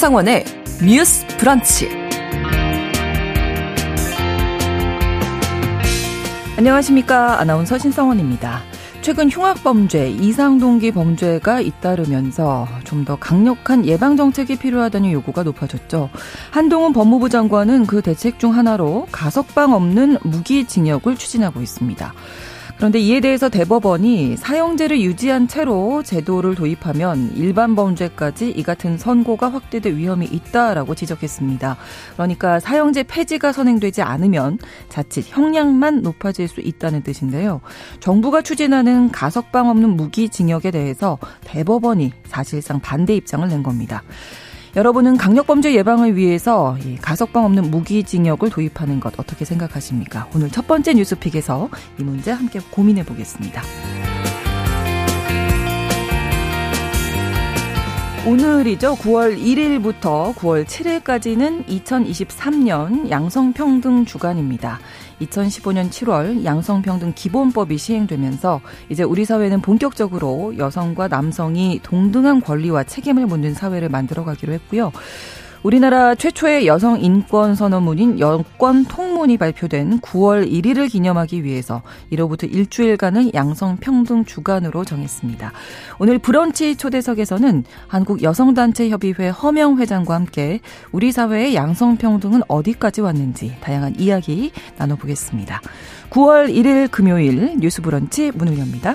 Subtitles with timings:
[0.00, 0.44] 신성원의
[0.82, 1.90] 뉴스 브런치.
[6.56, 7.38] 안녕하십니까.
[7.38, 8.62] 아나운서 신성원입니다.
[9.02, 16.08] 최근 흉악범죄, 이상동기 범죄가 잇따르면서 좀 더 강력한 예방정책이 필요하다는 요구가 높아졌죠.
[16.50, 22.14] 한동훈 법무부 장관은 그 대책 중 하나로 가석방 없는 무기징역을 추진하고 있습니다.
[22.80, 29.96] 그런데 이에 대해서 대법원이 사형제를 유지한 채로 제도를 도입하면 일반 범죄까지 이 같은 선고가 확대될
[29.96, 31.76] 위험이 있다라고 지적했습니다.
[32.14, 34.56] 그러니까 사형제 폐지가 선행되지 않으면
[34.88, 37.60] 자칫 형량만 높아질 수 있다는 뜻인데요.
[38.00, 44.02] 정부가 추진하는 가석방 없는 무기징역에 대해서 대법원이 사실상 반대 입장을 낸 겁니다.
[44.76, 50.28] 여러분은 강력범죄 예방을 위해서 가석방 없는 무기징역을 도입하는 것 어떻게 생각하십니까?
[50.34, 51.68] 오늘 첫 번째 뉴스픽에서
[51.98, 53.62] 이 문제 함께 고민해 보겠습니다.
[58.26, 58.96] 오늘이죠.
[58.96, 64.78] 9월 1일부터 9월 7일까지는 2023년 양성평등 주간입니다.
[65.20, 73.54] 2015년 7월 양성평등 기본법이 시행되면서 이제 우리 사회는 본격적으로 여성과 남성이 동등한 권리와 책임을 묻는
[73.54, 74.92] 사회를 만들어가기로 했고요.
[75.62, 83.76] 우리나라 최초의 여성 인권 선언문인 여권 통문이 발표된 9월 1일을 기념하기 위해서 이로부터 일주일간을 양성
[83.76, 85.52] 평등 주간으로 정했습니다.
[85.98, 90.60] 오늘 브런치 초대석에서는 한국 여성단체 협의회 허명 회장과 함께
[90.92, 95.60] 우리 사회의 양성 평등은 어디까지 왔는지 다양한 이야기 나눠보겠습니다.
[96.08, 98.94] 9월 1일 금요일 뉴스 브런치 문을 엽니다.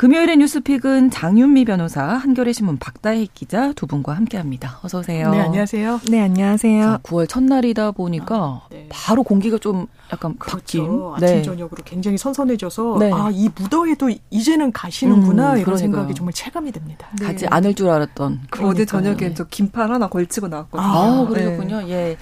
[0.00, 4.80] 금요일의 뉴스 pick은 장윤미 변호사, 한겨레 신문 박다해 기자 두 분과 함께합니다.
[4.82, 5.30] 어서 오세요.
[5.30, 6.00] 네, 안녕하세요.
[6.08, 6.82] 네, 안녕하세요.
[6.82, 8.86] 자, 9월 첫날이다 보니까 아, 네.
[8.88, 11.12] 바로 공기가 좀 약간 그렇죠.
[11.12, 11.26] 바뀐.
[11.26, 11.42] 아침 네.
[11.42, 13.12] 저녁으로 굉장히 선선해져서 네.
[13.12, 17.06] 아, 이 무더위도 이제는 가시는구나 음, 이런 생각이 정말 체감이 됩니다.
[17.18, 17.26] 네.
[17.26, 18.40] 가지 않을 줄 알았던.
[18.62, 20.82] 어제 저녁에 저 긴팔 하나 걸치고 나왔거든요.
[20.82, 21.80] 아, 그러군요.
[21.82, 21.90] 네.
[21.90, 22.16] 예.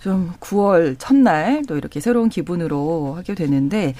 [0.00, 3.94] 좀 9월 첫날 또 이렇게 새로운 기분으로 하게 되는데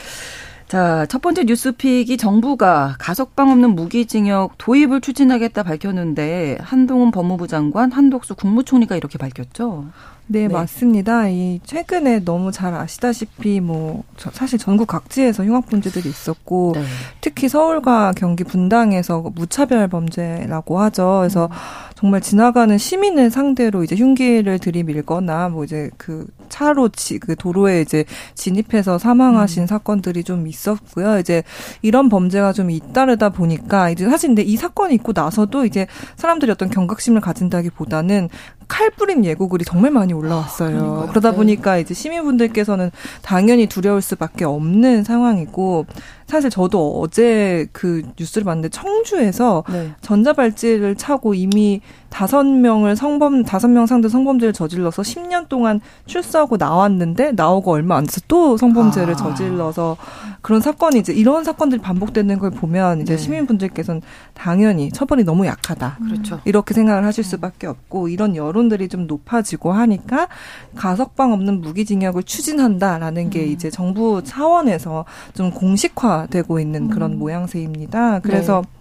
[0.71, 8.37] 자, 첫 번째 뉴스픽이 정부가 가석방 없는 무기징역 도입을 추진하겠다 밝혔는데 한동훈 법무부 장관, 한독수
[8.37, 9.87] 국무총리가 이렇게 밝혔죠.
[10.33, 11.29] 네, 네, 맞습니다.
[11.29, 16.85] 이 최근에 너무 잘 아시다시피 뭐 사실 전국 각지에서 흉악 범죄들이 있었고 네.
[17.21, 21.19] 특히 서울과 경기 분당에서 무차별 범죄라고 하죠.
[21.23, 21.51] 그래서 음.
[21.97, 28.05] 정말 지나가는 시민을 상대로 이제 흉기를 들이밀거나 뭐 이제 그 차로 지, 그 도로에 이제
[28.35, 29.67] 진입해서 사망하신 음.
[29.67, 31.19] 사건들이 좀 있 었고요.
[31.19, 31.43] 이제
[31.83, 36.71] 이런 범죄가 좀 잇따르다 보니까 이제 사실 근데 이 사건이 있고 나서도 이제 사람들이 어떤
[36.71, 38.29] 경각심을 가진다기보다는
[38.71, 41.03] 칼 뿌린 예고글이 정말 많이 올라왔어요.
[41.03, 45.87] 아, 그러다 보니까 이제 시민분들께서는 당연히 두려울 수밖에 없는 상황이고
[46.31, 49.93] 사실 저도 어제 그 뉴스를 봤는데 청주에서 네.
[50.01, 57.33] 전자발찌를 차고 이미 다섯 명을 성범 다섯 명 상대 성범죄를 저질러서 10년 동안 출소하고 나왔는데
[57.33, 59.17] 나오고 얼마 안 돼서 또 성범죄를 아.
[59.17, 59.97] 저질러서
[60.41, 63.23] 그런 사건이 이제 이런 사건들이 반복되는 걸 보면 이제 네.
[63.23, 64.01] 시민분들께서는
[64.41, 65.99] 당연히 처벌이 너무 약하다.
[66.03, 66.41] 그렇죠.
[66.47, 70.29] 이렇게 생각을 하실 수밖에 없고 이런 여론들이 좀 높아지고 하니까
[70.77, 73.49] 가석방 없는 무기징역을 추진한다라는 게 음.
[73.49, 77.19] 이제 정부 차원에서 좀 공식화되고 있는 그런 음.
[77.19, 78.21] 모양새입니다.
[78.21, 78.81] 그래서 네.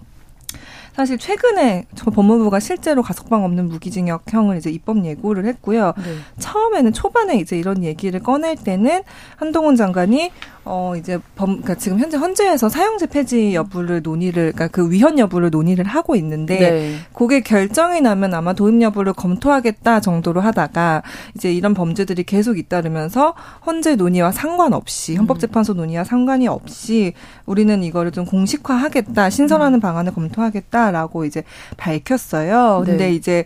[0.94, 5.94] 사실 최근에 저 법무부가 실제로 가석방 없는 무기징역형을 이제 입법 예고를 했고요.
[5.98, 6.04] 네.
[6.40, 9.04] 처음에는 초반에 이제 이런 얘기를 꺼낼 때는
[9.36, 10.32] 한동훈 장관이
[10.66, 15.50] 어 이제 범 그러니까 지금 현재 헌재에서 사형제 폐지 여부를 논의를 그러니까 그 위헌 여부를
[15.50, 16.96] 논의를 하고 있는데 네.
[17.14, 21.04] 그게 결정이 나면 아마 도입 여부를 검토하겠다 정도로 하다가
[21.36, 23.34] 이제 이런 범죄들이 계속 잇따르면서
[23.66, 27.14] 헌재 논의와 상관없이 헌법재판소 논의와 상관이 없이
[27.46, 31.44] 우리는 이거를 좀 공식화하겠다 신설하는 방안을 검토하겠다라고 이제
[31.78, 32.84] 밝혔어요.
[32.86, 33.14] 근데 네.
[33.14, 33.46] 이제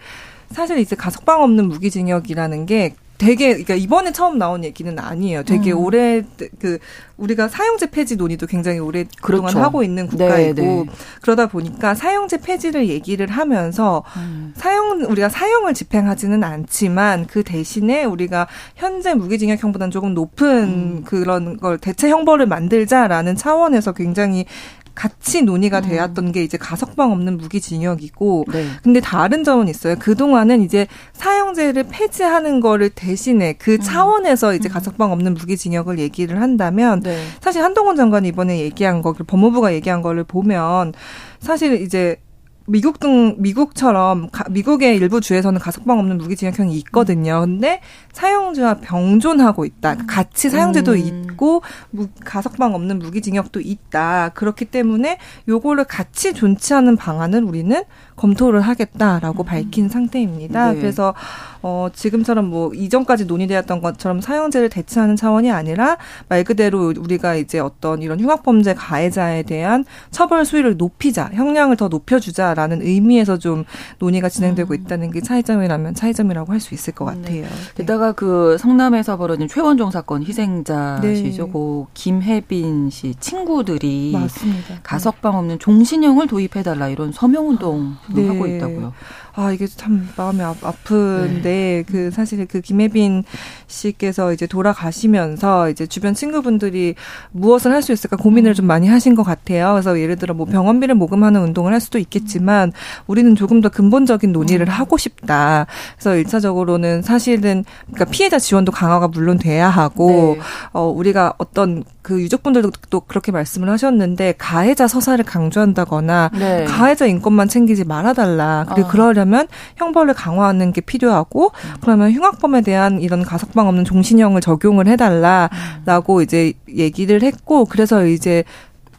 [0.51, 5.43] 사실 이제 가석방 없는 무기징역이라는 게 되게 그러니까 이번에 처음 나온 얘기는 아니에요.
[5.43, 5.77] 되게 음.
[5.77, 6.23] 오래
[6.59, 6.79] 그
[7.17, 9.59] 우리가 사용제 폐지 논의도 굉장히 오랫동안 그렇죠.
[9.59, 10.85] 하고 있는 국가이고 네, 네.
[11.21, 14.53] 그러다 보니까 사용제 폐지를 얘기를 하면서 음.
[14.55, 21.03] 사용 우리가 사용을 집행하지는 않지만 그 대신에 우리가 현재 무기징역형보다는 조금 높은 음.
[21.05, 24.45] 그런 걸 대체 형벌을 만들자라는 차원에서 굉장히
[24.95, 25.89] 같이 논의가 음.
[25.89, 28.67] 되었던 게 이제 가석방 없는 무기징역이고 네.
[28.83, 29.95] 근데 다른 점은 있어요.
[29.97, 33.79] 그동안은 이제 사형제를 폐지하는 거를 대신에 그 음.
[33.79, 34.73] 차원에서 이제 음.
[34.73, 37.25] 가석방 없는 무기징역을 얘기를 한다면 네.
[37.41, 40.93] 사실 한동훈 장관이 이번에 얘기한 거 법무부가 얘기한 거를 보면
[41.39, 42.17] 사실 이제
[42.65, 47.41] 미국 등 미국처럼 가, 미국의 일부 주에서는 가석방 없는 무기징역형이 있거든요.
[47.41, 47.81] 근데
[48.13, 49.95] 사형제와 병존하고 있다.
[49.95, 50.97] 그러니까 같이 사형제도 음.
[50.97, 51.61] 있고
[51.91, 54.29] 무, 가석방 없는 무기징역도 있다.
[54.29, 55.17] 그렇기 때문에
[55.47, 57.83] 요거를 같이 존치하는 방안을 우리는
[58.15, 59.45] 검토를 하겠다라고 음.
[59.45, 60.73] 밝힌 상태입니다.
[60.73, 60.79] 네.
[60.79, 61.13] 그래서
[61.61, 68.01] 어 지금처럼 뭐 이전까지 논의되었던 것처럼 사형제를 대체하는 차원이 아니라 말 그대로 우리가 이제 어떤
[68.01, 73.63] 이런 흉악 범죄 가해자에 대한 처벌 수위를 높이자, 형량을 더 높여 주자라는 의미에서 좀
[73.99, 74.75] 논의가 진행되고 음.
[74.75, 77.21] 있다는 게 차이점이라면 차이점이라고 할 수 있을 것 네.
[77.21, 77.41] 같아요.
[77.43, 77.49] 네.
[77.75, 81.45] 게다가 그 성남에서 벌어진 최원종 사건 희생자시죠.
[81.45, 81.51] 네.
[81.51, 84.79] 고 김혜빈 씨 친구들이 맞습니다.
[84.81, 88.27] 가석방 없는 종신형을 도입해달라 이런 서명 운동 네.
[88.27, 88.93] 하고 있다고요.
[89.35, 91.83] 아 이게 참 마음이 아, 아픈데 네.
[91.87, 93.23] 그 사실 그 김혜빈
[93.67, 96.95] 씨께서 이제 돌아가시면서 이제 주변 친구분들이
[97.31, 99.73] 무엇을 할 수 있을까 고민을 좀 많이 하신 것 같아요.
[99.73, 102.71] 그래서 예를 들어 뭐 병원비를 모금하는 운동을 할 수도 있겠지만
[103.07, 104.71] 우리는 조금 더 근본적인 논의를 음.
[104.71, 105.67] 하고 싶다.
[105.97, 110.39] 그래서 일차적으로는 사실은 그러니까 피해자 지원도 강화가 물론 돼야 하고 네.
[110.71, 116.65] 어 우리가 어떤 그 유족분들도 또 그렇게 말씀을 하셨는데 가해자 서사를 강조한다거나 네.
[116.65, 118.65] 가해자 인권만 챙기지 말아달라.
[118.69, 118.91] 그리고 아.
[118.91, 119.47] 그러려 하려면
[119.77, 121.73] 형벌을 강화하는 게 필요하고 음.
[121.81, 126.21] 그러면 흉악범에 대한 이런 가석방 없는 종신형을 적용을 해달라라고 음.
[126.21, 128.43] 이제 얘기를 했고 그래서 이제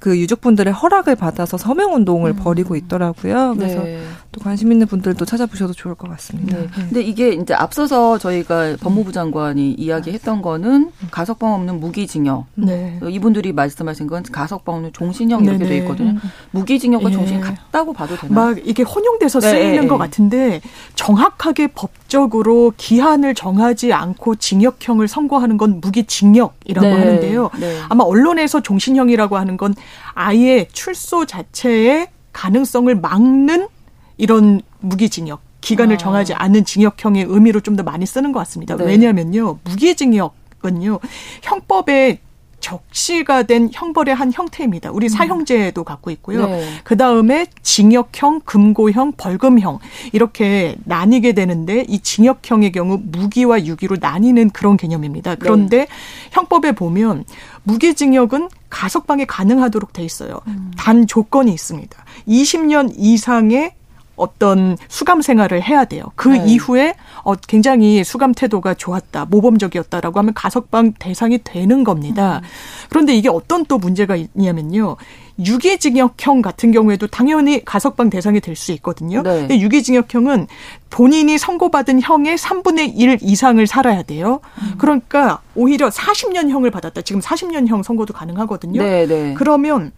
[0.00, 2.36] 그 유족분들의 허락을 받아서 서명 운동을 음.
[2.36, 3.54] 벌이고 있더라고요.
[3.56, 4.00] 그래서 네.
[4.34, 6.56] 또 관심 있는 분들도 찾아보셔도 좋을 것 같습니다.
[6.56, 6.62] 네.
[6.62, 6.68] 네.
[6.74, 12.46] 근데 이게 이제 앞서서 저희가 법무부 장관이 이야기했던 거는 가석방 없는 무기징역.
[12.56, 12.98] 네.
[13.08, 15.76] 이분들이 말씀하신 건 가석방 없는 종신형 이렇게 돼 네, 네.
[15.78, 16.18] 있거든요.
[16.50, 17.14] 무기징역과 예.
[17.14, 18.34] 종신 같다고 봐도 되나요?
[18.34, 20.60] 막 이게 혼용돼서 쓰이는 것 같은데
[20.96, 27.50] 정확하게 법적으로 기한을 정하지 않고 징역형을 선고하는 건 무기징역이라고 하는데요.
[27.88, 29.74] 아마 언론에서 종신형이라고 하는 건
[30.14, 33.68] 아예 출소 자체의 가능성을 막는
[34.16, 35.98] 이런 무기징역 기간을 아.
[35.98, 38.76] 정하지 않는 징역형의 의미로 좀 더 많이 쓰는 것 같습니다.
[38.76, 38.84] 네.
[38.84, 41.00] 왜냐하면요 무기징역은요
[41.42, 42.20] 형법에
[42.60, 44.90] 적시가 된 형벌의 한 형태입니다.
[44.90, 45.08] 우리 음.
[45.08, 46.46] 사형제도 갖고 있고요.
[46.46, 46.66] 네.
[46.82, 49.80] 그 다음에 징역형, 금고형, 벌금형
[50.12, 55.34] 이렇게 나뉘게 되는데 이 징역형의 경우 무기와 유기로 나뉘는 그런 개념입니다.
[55.34, 55.86] 그런데 네.
[56.30, 57.24] 형법에 보면
[57.64, 60.40] 무기징역은 가석방이 가능하도록 돼 있어요.
[60.46, 60.70] 음.
[60.78, 62.04] 단 조건이 있습니다.
[62.26, 63.74] 20년 이상의
[64.16, 66.04] 어떤 수감 생활을 해야 돼요.
[66.14, 66.44] 그 네.
[66.46, 66.94] 이후에
[67.24, 72.40] 어 굉장히 수감 태도가 좋았다, 모범적이었다라고 하면 가석방 대상이 되는 겁니다.
[72.42, 72.48] 음.
[72.90, 74.96] 그런데 이게 어떤 또 문제가 있냐면요.
[75.38, 79.20] 유기징역형 같은 경우에도 당연히 가석방 대상이 될 수 있거든요.
[79.22, 79.40] 네.
[79.40, 80.46] 근데 유기징역형은
[80.90, 84.40] 본인이 선고받은 형의 3분의 1 이상을 살아야 돼요.
[84.62, 84.74] 음.
[84.78, 87.02] 그러니까 오히려 40년형을 받았다.
[87.02, 88.80] 지금 40년형 선고도 가능하거든요.
[88.80, 89.34] 네, 네.
[89.36, 89.90] 그러면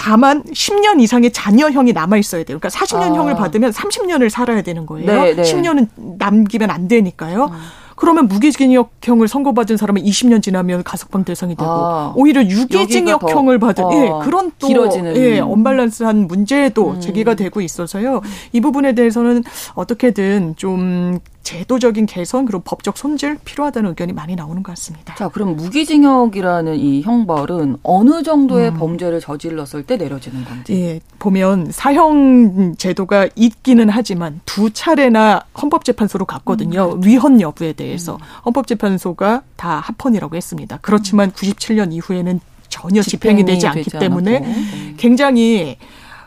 [0.00, 2.58] 다만 10년 이상의 자녀형이 남아 있어야 돼요.
[2.58, 3.36] 그러니까 40년형을 아.
[3.36, 5.04] 받으면 30년을 살아야 되는 거예요.
[5.04, 5.42] 네, 네.
[5.42, 7.50] 10년은 남기면 안 되니까요.
[7.52, 7.58] 음.
[7.96, 14.24] 그러면 무기징역형을 선고받은 사람은 20년 지나면 가석방 대상이 되고 아, 오히려 유기징역형을 받은 어, 예,
[14.24, 15.16] 그런 또 길어지는.
[15.16, 17.00] 예, 언밸런스한 문제도 음.
[17.00, 18.22] 제기가 되고 있어서요.
[18.52, 24.72] 이 부분에 대해서는 어떻게든 좀 제도적인 개선 그리고 법적 손질 필요하다는 의견이 많이 나오는 것
[24.72, 25.14] 같습니다.
[25.14, 28.74] 자, 그럼 무기징역이라는 이 형벌은 어느 정도의 음.
[28.74, 30.74] 범죄를 저질렀을 때 내려지는 건지?
[30.74, 36.94] 예, 보면 사형 제도가 있기는 하지만 두 차례나 헌법재판소로 갔거든요.
[36.94, 37.04] 음.
[37.04, 38.20] 위헌 여부에 대해서 음.
[38.46, 40.78] 헌법재판소가 다 합헌이라고 했습니다.
[40.82, 41.92] 그렇지만 97년 음.
[41.92, 44.94] 이후에는 전혀 집행이, 집행이 되지 않기 때문에 음.
[44.96, 45.76] 굉장히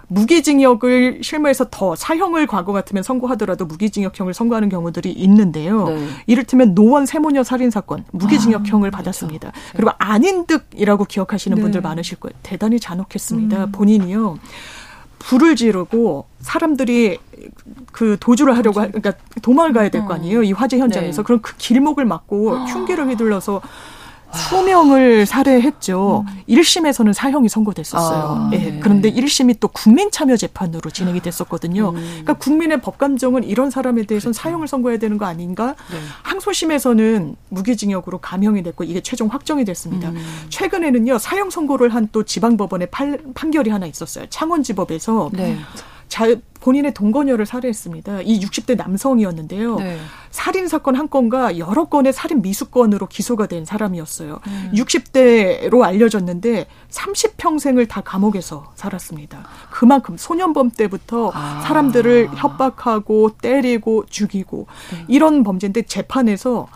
[0.08, 5.86] 무기징역을 실무에서 더 사형을 과거 같으면 선고하더라도 무기징역형을 선고하는 경우들이 있는데요.
[5.90, 6.08] 네.
[6.28, 8.98] 이를테면 노원 세모녀 살인 사건 무기징역형을 아, 그렇죠.
[8.98, 9.52] 받았습니다.
[9.52, 9.70] 그렇죠.
[9.76, 11.62] 그리고 아닌 듯이라고 기억하시는 네.
[11.62, 12.34] 분들 많으실 거예요.
[12.44, 13.66] 대단히 잔혹했습니다.
[13.66, 13.72] 음.
[13.72, 14.38] 본인이요.
[15.20, 17.18] 불을 지르고 사람들이
[17.94, 20.44] 그 도주를 하려고 하, 그러니까 도망을 가야 될 거 아니에요.
[20.44, 21.22] 이 화재 현장에서.
[21.22, 21.26] 네.
[21.26, 22.66] 그럼 그 길목을 막고 아.
[22.66, 23.62] 흉기를 휘둘러서
[24.34, 26.26] 수명을 살해했죠.
[26.28, 26.42] 음.
[26.50, 28.20] 1심에서는 사형이 선고됐었어요.
[28.20, 28.58] 아, 예.
[28.58, 28.80] 네.
[28.82, 31.90] 그런데 1심이 또 국민 참여 재판으로 진행이 됐었거든요.
[31.90, 31.96] 음.
[31.96, 34.42] 그러니까 국민의 법감정은 이런 사람에 대해서는 그렇죠.
[34.42, 35.76] 사형을 선고해야 되는 거 아닌가?
[35.92, 35.98] 네.
[36.24, 40.10] 항소심에서는 무기징역으로 감형이 됐고 이게 최종 확정이 됐습니다.
[40.10, 40.18] 음.
[40.50, 44.26] 최근에는요 사형 선고를 한 또 지방법원의 팔, 판결이 하나 있었어요.
[44.30, 45.58] 창원지법에서 네.
[46.14, 46.28] 자,
[46.60, 48.22] 본인의 동거녀를 살해했습니다.
[48.22, 49.78] 이 60대 남성이었는데요.
[49.78, 49.98] 네.
[50.30, 54.40] 살인 사건 한 건과 여러 건의 살인 미수건으로 기소가 된 사람이었어요.
[54.46, 54.72] 음.
[54.76, 59.44] 60대로 알려졌는데 30평생을 다 감옥에서 살았습니다.
[59.72, 61.62] 그만큼 소년범 때부터 아.
[61.66, 65.06] 사람들을 협박하고 때리고 죽이고 네.
[65.08, 66.68] 이런 범죄인데 재판에서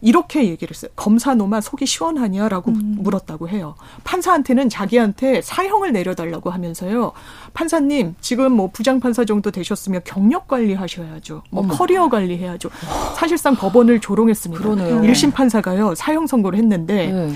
[0.00, 0.90] 이렇게 얘기를 했어요.
[0.96, 2.96] 검사 노만 속이 시원하냐라고 음.
[2.98, 3.74] 물었다고 해요.
[4.04, 7.12] 판사한테는 자기한테 사형을 내려달라고 하면서요.
[7.54, 11.42] 판사님 지금 뭐 부장 판사 정도 되셨으면 경력 관리하셔야죠.
[11.50, 11.74] 뭐 어머.
[11.74, 12.70] 커리어 관리해야죠.
[13.16, 14.62] 사실상 법원을 조롱했습니다.
[14.62, 15.00] 그러네요.
[15.00, 17.12] 1심 판사가요 사형 선고를 했는데.
[17.12, 17.32] 네.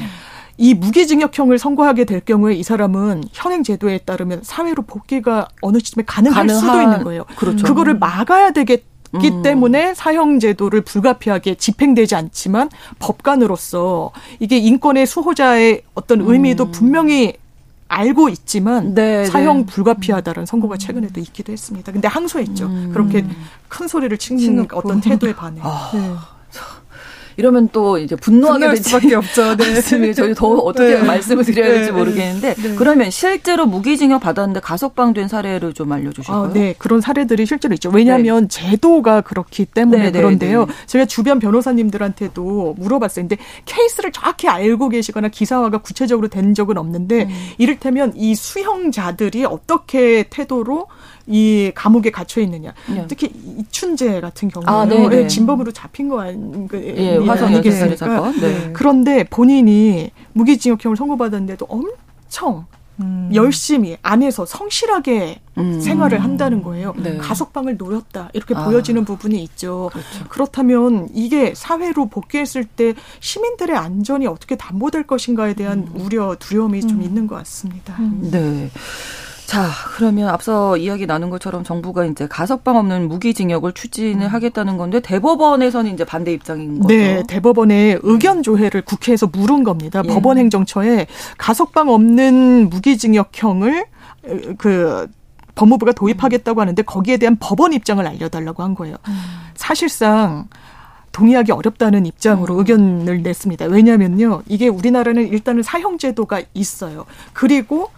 [0.62, 6.46] 이 무기징역형을 선고하게 될 경우에 이 사람은 현행 제도에 따르면 사회로 복귀가 어느 시점에 가능할
[6.46, 7.24] 가능한, 수도 있는 거예요.
[7.36, 7.64] 그렇죠.
[7.64, 9.42] 그거를 막아야 되겠 기 음.
[9.42, 16.70] 때문에 사형 제도를 불가피하게 집행되지 않지만 법관으로서 이게 인권의 수호자의 어떤 의미도 음.
[16.70, 17.34] 분명히
[17.88, 19.24] 알고 있지만 네, 네.
[19.24, 21.90] 사형 불가피하다는 선고가 최근에도 있기도 했습니다.
[21.90, 22.66] 근데 항소했죠.
[22.66, 22.90] 음.
[22.92, 23.26] 그렇게
[23.68, 25.60] 큰 소리를 치는 어떤 태도에 반해.
[25.62, 25.90] 아.
[25.92, 26.14] 네.
[27.36, 29.56] 이러면 또 이제 분노하게 될 수밖에 없죠.
[29.56, 30.12] 네.
[30.12, 31.02] 저희 더 어떻게 네.
[31.02, 31.98] 말씀을 드려야 될지 네.
[31.98, 32.74] 모르겠는데 네.
[32.76, 36.42] 그러면 실제로 무기징역 받았는데 가석방된 사례를 좀 알려주실까요?
[36.42, 37.90] 아, 네, 그런 사례들이 실제로 있죠.
[37.90, 38.70] 왜냐하면 네.
[38.70, 40.66] 제도가 그렇기 때문에 네, 그런데요.
[40.86, 43.28] 제가 주변 변호사님들한테도 물어봤어요.
[43.28, 47.28] 근데 케이스를 정확히 알고 계시거나 기사화가 구체적으로 된 적은 없는데 음.
[47.58, 50.86] 이를테면 이 수형자들이 어떻게 태도로
[51.30, 52.74] 이 감옥에 갇혀 있느냐.
[52.88, 53.06] 네.
[53.08, 55.26] 특히 이춘재 같은 경우는 아, 네, 네.
[55.26, 58.32] 진범으로 잡힌 거 아니, 그, 예, 화성 아니겠습니까?
[58.32, 58.70] 네.
[58.72, 62.66] 그런데 본인이 무기징역형을 선고받았는데도 엄청
[63.00, 63.30] 음.
[63.34, 65.80] 열심히 안에서 성실하게 음.
[65.80, 66.94] 생활을 한다는 거예요.
[66.96, 67.16] 네.
[67.16, 68.64] 가석방을 노렸다 이렇게 아.
[68.64, 69.90] 보여지는 부분이 있죠.
[69.92, 70.28] 그렇죠.
[70.28, 76.00] 그렇다면 이게 사회로 복귀했을 때 시민들의 안전이 어떻게 담보될 것인가에 대한 음.
[76.00, 77.02] 우려 두려움이 좀 음.
[77.02, 77.96] 있는 것 같습니다.
[77.98, 78.70] 네.
[79.50, 84.28] 자, 그러면 앞서 이야기 나눈 것처럼 정부가 이제 가석방 없는 무기징역을 추진을 음.
[84.28, 86.94] 하겠다는 건데 대법원에서는 이제 반대 입장인 거죠.
[86.94, 90.02] 네, 대법원에 의견 조회를 국회에서 물은 겁니다.
[90.04, 90.08] 예.
[90.08, 93.86] 법원 행정처에 가석방 없는 무기징역형을
[94.56, 95.08] 그
[95.56, 98.94] 법무부가 도입하겠다고 하는데 거기에 대한 법원 입장을 알려달라고 한 거예요.
[99.08, 99.14] 음.
[99.56, 100.46] 사실상
[101.10, 102.58] 동의하기 어렵다는 입장으로 음.
[102.60, 103.64] 의견을 냈습니다.
[103.64, 107.04] 왜냐하면요, 이게 우리나라는 일단은 사형제도가 있어요.
[107.32, 107.90] 그리고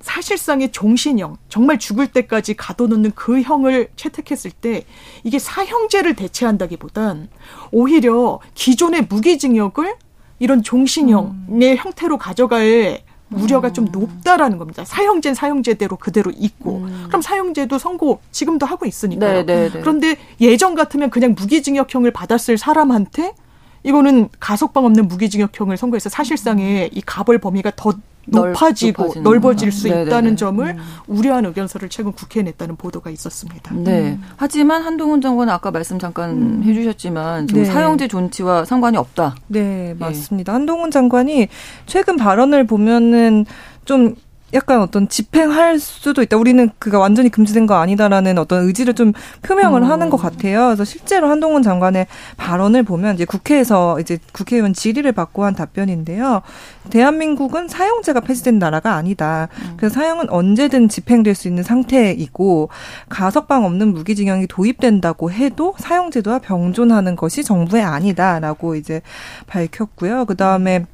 [0.00, 4.84] 사실상의 종신형, 정말 죽을 때까지 가둬놓는 그 형을 채택했을 때
[5.24, 7.28] 이게 사형제를 대체한다기보단
[7.72, 9.94] 오히려 기존의 무기징역을
[10.38, 11.76] 이런 종신형의 음.
[11.76, 13.74] 형태로 가져갈 우려가 음.
[13.74, 14.84] 좀 높다라는 겁니다.
[14.84, 17.04] 사형제는 사형제대로 그대로 있고 음.
[17.08, 19.44] 그럼 사형제도 선고 지금도 하고 있으니까요.
[19.44, 19.80] 네, 네, 네.
[19.80, 23.34] 그런데 예전 같으면 그냥 무기징역형을 받았을 사람한테
[23.82, 27.92] 이거는 가석방 없는 무기징역형을 선고해서 사실상의 이 가벌 범위가 더
[28.30, 30.06] 높아지고 넓어질 수 네네네.
[30.06, 30.78] 있다는 점을 음.
[31.06, 33.74] 우려한 의견서를 최근 국회에 냈다는 보도가 있었습니다.
[33.74, 34.10] 네.
[34.12, 34.22] 음.
[34.36, 36.62] 하지만 한동훈 장관은 아까 말씀 잠깐 음.
[36.64, 37.64] 해주셨지만 네.
[37.64, 39.36] 사형제 존치와 상관이 없다.
[39.48, 40.52] 네, 맞습니다.
[40.52, 40.54] 예.
[40.54, 41.48] 한동훈 장관이
[41.86, 43.46] 최근 발언을 보면은
[43.84, 44.14] 좀
[44.54, 46.36] 약간 어떤 집행할 수도 있다.
[46.36, 49.12] 우리는 그가 완전히 금지된 거 아니다라는 어떤 의지를 좀
[49.42, 49.90] 표명을 음.
[49.90, 50.66] 하는 것 같아요.
[50.66, 56.42] 그래서 실제로 한동훈 장관의 발언을 보면 이제 국회에서 이제 국회의원 질의를 받고 한 답변인데요.
[56.90, 59.48] 대한민국은 사형제가 폐지된 나라가 아니다.
[59.60, 59.74] 음.
[59.76, 62.70] 그래서 사형은 언제든 집행될 수 있는 상태이고
[63.10, 69.02] 가석방 없는 무기징역이 도입된다고 해도 사형제도와 병존하는 것이 정부의 아니다라고 이제
[69.46, 70.24] 밝혔고요.
[70.24, 70.86] 그 다음에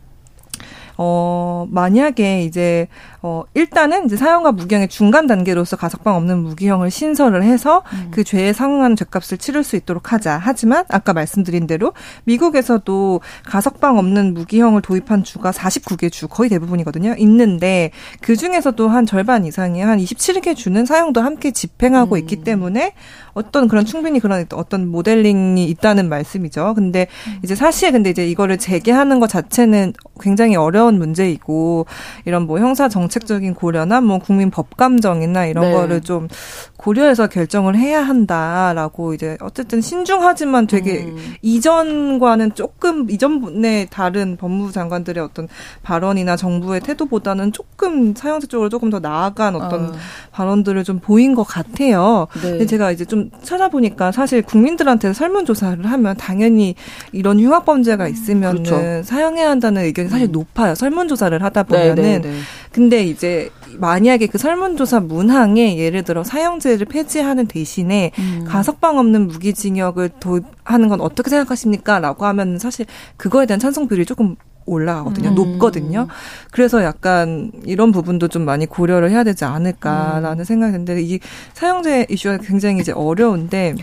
[0.96, 2.88] 어, 만약에 이제,
[3.26, 8.08] 어, 일단은 이제 사형과 무기형의 중간 단계로서 가석방 없는 무기형을 신설을 해서 음.
[8.10, 10.38] 그 죄에 상응하는 죄값을 치를 수 있도록 하자.
[10.42, 17.14] 하지만 아까 말씀드린 대로 미국에서도 가석방 없는 무기형을 도입한 주가 49개 주, 거의 대부분이거든요.
[17.16, 22.18] 있는데 그 중에서도 한 절반 이상이 한 27개 주는 사형도 함께 집행하고 음.
[22.18, 22.92] 있기 때문에
[23.32, 26.74] 어떤 그런 충분히 그런 어떤 모델링이 있다는 말씀이죠.
[26.74, 27.38] 근데 음.
[27.42, 31.86] 이제 사실 근데 이제 이거를 재개하는 것 자체는 굉장히 어려운 문제이고
[32.26, 35.72] 이런 뭐 형사 정책 정책적인 고려나 뭐 국민 법감정이나 이런 네.
[35.72, 36.28] 거를 좀
[36.76, 41.34] 고려해서 결정을 해야 한다라고 이제 어쨌든 신중하지만 되게 음.
[41.42, 45.48] 이전과는 조금 이전에 다른 법무부 장관들의 어떤
[45.82, 49.92] 발언이나 정부의 태도보다는 조금 사형제 쪽으로 조금 더 나아간 어떤 어.
[50.32, 52.26] 발언들을 좀 보인 것 같아요.
[52.42, 52.50] 네.
[52.50, 56.74] 근데 제가 이제 좀 찾아보니까 사실 국민들한테 설문조사를 하면 당연히
[57.12, 59.02] 이런 흉악범죄가 있으면은 그렇죠.
[59.04, 60.32] 사형해야 한다는 의견이 사실 음.
[60.32, 60.74] 높아요.
[60.74, 61.94] 설문조사를 하다 보면은.
[62.02, 62.34] 네, 네, 네.
[62.74, 68.44] 근데 이제 만약에 그 설문조사 문항에 예를 들어 사형제를 폐지하는 대신에 음.
[68.46, 71.98] 가석방 없는 무기징역을 도입하는 건 어떻게 생각하십니까?
[71.98, 75.30] 라고 하면 사실 그거에 대한 찬성 비율이 조금 올라가거든요.
[75.30, 75.34] 음.
[75.34, 76.08] 높거든요.
[76.50, 80.44] 그래서 약간 이런 부분도 좀 많이 고려를 해야 되지 않을까라는 음.
[80.44, 81.20] 생각이 드는데 이
[81.52, 83.74] 사형제 이슈가 굉장히 이제 어려운데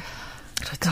[0.61, 0.89] 그렇죠.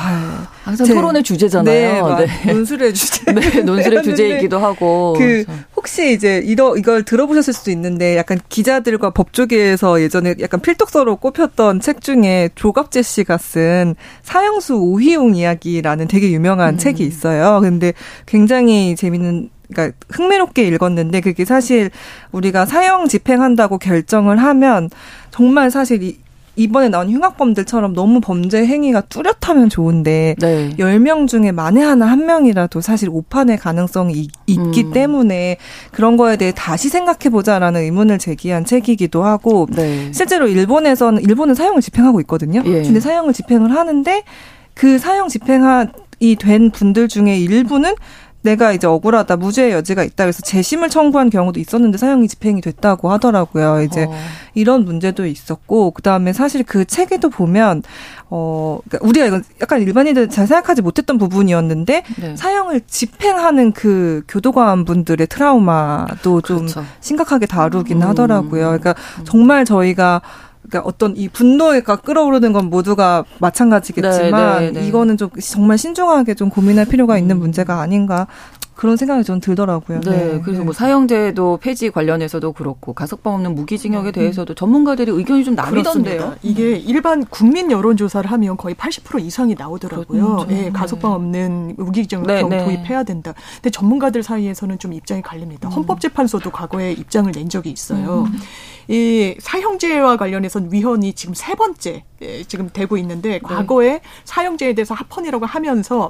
[0.64, 2.18] 항상 제, 토론의 주제잖아요.
[2.18, 2.54] 네, 네.
[2.54, 3.32] 논술의 주제.
[3.32, 5.16] 네, 논술의 주제이기도 하고.
[5.18, 5.46] 그
[5.76, 12.02] 혹시 이제 이러 이걸 들어보셨을 수도 있는데 약간 기자들과 법조계에서 예전에 약간 필독서로 꼽혔던 책
[12.02, 16.78] 중에 조갑재 씨가 쓴 사형수 오희용 이야기라는 되게 유명한 음.
[16.78, 17.60] 책이 있어요.
[17.62, 17.94] 근데
[18.26, 21.92] 굉장히 재밌는 그러니까 흥미롭게 읽었는데 그게 사실
[22.32, 24.90] 우리가 사형 집행한다고 결정을 하면
[25.32, 26.18] 정말 사실 이
[26.60, 30.70] 이번에 나온 흉악범들처럼 너무 범죄 행위가 뚜렷하면 좋은데 네.
[30.78, 34.92] 10명 중에 만에 하나 한 명이라도 사실 오판의 가능성이 있, 기 음.
[34.92, 35.58] 때문에
[35.92, 40.12] 그런 거에 대해 다시 생각해 보자라는 의문을 제기한 책이기도 하고 네.
[40.12, 42.62] 실제로 일본에서는 일본은 사형을 집행하고 있거든요.
[42.66, 42.84] 예.
[42.84, 44.24] 근데 사형을 집행을 하는데
[44.74, 47.96] 그 사형 집행이 된 분들 중에 일부는
[48.42, 53.82] 내가 이제 억울하다 무죄의 여지가 있다 그래서 재심을 청구한 경우도 있었는데 사형이 집행이 됐다고 하더라고요.
[53.82, 54.14] 이제 어.
[54.54, 57.84] 이런 문제도 있었고 그다음에 사실 그 책에도 보면
[58.30, 62.36] 어 그러니까 우리가 이건 약간 일반인들 잘 생각하지 못했던 부분이었는데 네.
[62.38, 66.86] 사형을 집행하는 그 교도관 분들의 트라우마도 좀 그렇죠.
[67.02, 68.08] 심각하게 다루긴 음.
[68.08, 68.66] 하더라고요.
[68.68, 70.22] 그러니까 정말 저희가
[70.70, 74.88] 그러니까 어떤 이 분노가 끌어오르는 건 모두가 마찬가지겠지만 네, 네, 네.
[74.88, 77.40] 이거는 좀 정말 신중하게 좀 고민할 필요가 있는 음.
[77.40, 78.28] 문제가 아닌가
[78.76, 80.00] 그런 생각이 좀 들더라고요.
[80.00, 80.42] 네, 네.
[80.42, 84.12] 그래서 뭐 사형제도 폐지 관련해서도 그렇고 가석방 없는 무기징역에 음.
[84.14, 86.36] 대해서도 전문가들이 의견이 좀 나뉘던데요.
[86.44, 90.24] 이게 일반 국민 여론조사를 하면 거의 80% 이상이 나오더라고요.
[90.24, 90.46] 그렇죠.
[90.48, 92.64] 네, 가석방 없는 무기징역 네, 네.
[92.64, 93.34] 도입해야 된다.
[93.56, 95.68] 근데 전문가들 사이에서는 좀 입장이 갈립니다.
[95.68, 95.74] 음.
[95.74, 98.28] 헌법재판소도 과거에 입장을 낸 적이 있어요.
[98.32, 98.40] 음.
[98.90, 103.40] 이 사형제와 관련해서는 위헌이 지금 세 번째 예, 지금 되고 있는데 네.
[103.40, 106.10] 과거에 사형제에 대해서 합헌이라고 하면서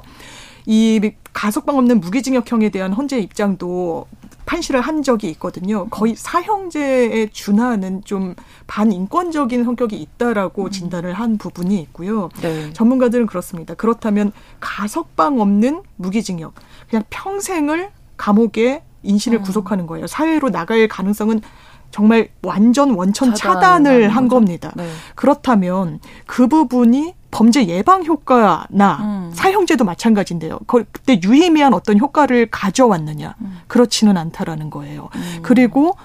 [0.64, 4.06] 이 가석방 없는 무기징역형에 대한 헌재 입장도
[4.46, 5.88] 판시를 한 적이 있거든요.
[5.90, 8.34] 거의 사형제에 준하는 좀
[8.66, 10.70] 반인권적인 성격이 있다라고 음.
[10.70, 12.30] 진단을 한 부분이 있고요.
[12.40, 12.72] 네.
[12.72, 13.74] 전문가들은 그렇습니다.
[13.74, 16.54] 그렇다면 가석방 없는 무기징역,
[16.88, 19.42] 그냥 평생을 감옥에 인신을 음.
[19.42, 20.06] 구속하는 거예요.
[20.06, 21.42] 사회로 나갈 가능성은
[21.90, 24.72] 정말 완전 원천 차단 을 한 겁니다.
[24.76, 24.88] 네.
[25.14, 29.30] 그렇다면 그 부분이 범죄 예방 효과나 음.
[29.34, 30.58] 사형제도 마찬가지인데요.
[30.66, 33.34] 그때 유의미한 어떤 효과를 가져왔느냐?
[33.40, 33.58] 음.
[33.68, 35.08] 그렇지는 않다라는 거예요.
[35.14, 35.38] 음.
[35.42, 35.96] 그리고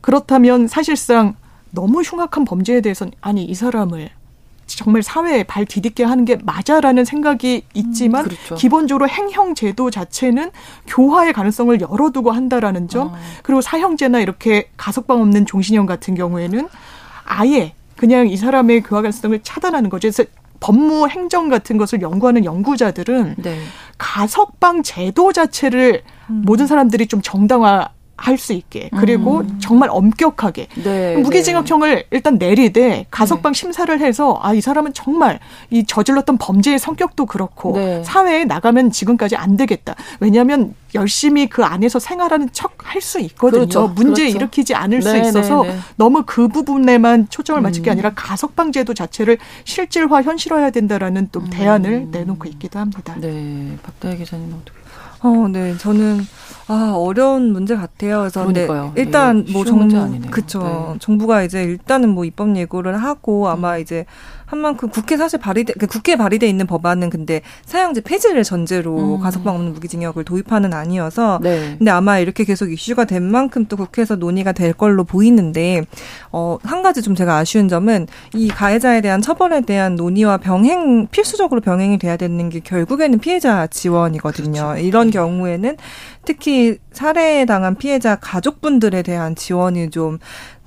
[0.00, 1.34] 그렇다면 사실상
[1.70, 4.08] 너무 흉악한 범죄에 대해서는 아니 이 사람을
[4.76, 8.54] 정말 사회에 발 디딛게 하는 게 맞아라는 생각이 있지만 음, 그렇죠.
[8.54, 10.50] 기본적으로 행형 제도 자체는
[10.86, 13.16] 교화의 가능성을 열어두고 한다라는 점 어.
[13.42, 16.68] 그리고 사형제나 이렇게 가석방 없는 종신형 같은 경우에는
[17.24, 20.08] 아예 그냥 이 사람의 교화 가능성을 차단하는 거죠.
[20.08, 20.24] 그래서
[20.60, 23.58] 법무 행정 같은 것을 연구하는 연구자들은 네.
[23.98, 26.42] 가석방 제도 자체를 음.
[26.44, 29.58] 모든 사람들이 좀 정당화 할 수 있게 그리고 음.
[29.60, 32.04] 정말 엄격하게 네, 무기징역형을 네.
[32.10, 33.58] 일단 내리되 가석방 네.
[33.58, 35.38] 심사를 해서 아 이 사람은 정말
[35.70, 38.02] 이 저질렀던 범죄의 성격도 그렇고 네.
[38.04, 43.88] 사회에 나가면 지금까지 안 되겠다 왜냐하면 열심히 그 안에서 생활하는 척 할 수 있거든요 그렇죠.
[43.88, 44.36] 문제 그렇죠.
[44.36, 47.92] 일으키지 않을 수 네, 있어서 네, 너무 그 부분에만 초점을 맞출 게 음.
[47.92, 52.08] 아니라 가석방 제도 자체를 실질화 현실화해야 된다라는 또 대안을 음.
[52.10, 53.14] 내놓고 있기도 합니다.
[53.18, 54.79] 네, 박다혜 기자님 어떻게?
[55.22, 56.26] 어, 네, 저는
[56.70, 58.20] 아, 어려운 문제 같아요.
[58.20, 58.92] 그래서 그러니까요.
[58.94, 60.92] 일단 뭐 정부 그쵸.
[60.92, 60.98] 네.
[61.00, 63.80] 정부가 이제 일단은 뭐 입법 예고를 하고 아마 음.
[63.80, 64.06] 이제
[64.46, 69.20] 한 만큼 국회 사실 발의돼 그 국회에 발의돼 있는 법안은 근데 사형제 폐지를 전제로 음.
[69.20, 71.76] 가석방 없는 무기징역을 도입하는 아니어서 네.
[71.78, 75.84] 근데 아마 이렇게 계속 이슈가 된 만큼 또 국회에서 논의가 될 걸로 보이는데
[76.30, 81.98] 어한 가지 좀 제가 아쉬운 점은 이 가해자에 대한 처벌에 대한 논의와 병행 필수적으로 병행이
[81.98, 84.52] 돼야 되는 게 결국에는 피해자 지원이거든요.
[84.52, 84.80] 그렇죠.
[84.80, 85.76] 이런 경우에는
[86.24, 90.18] 특히 살해 당한 피해자 가족분들에 대한 지원이 좀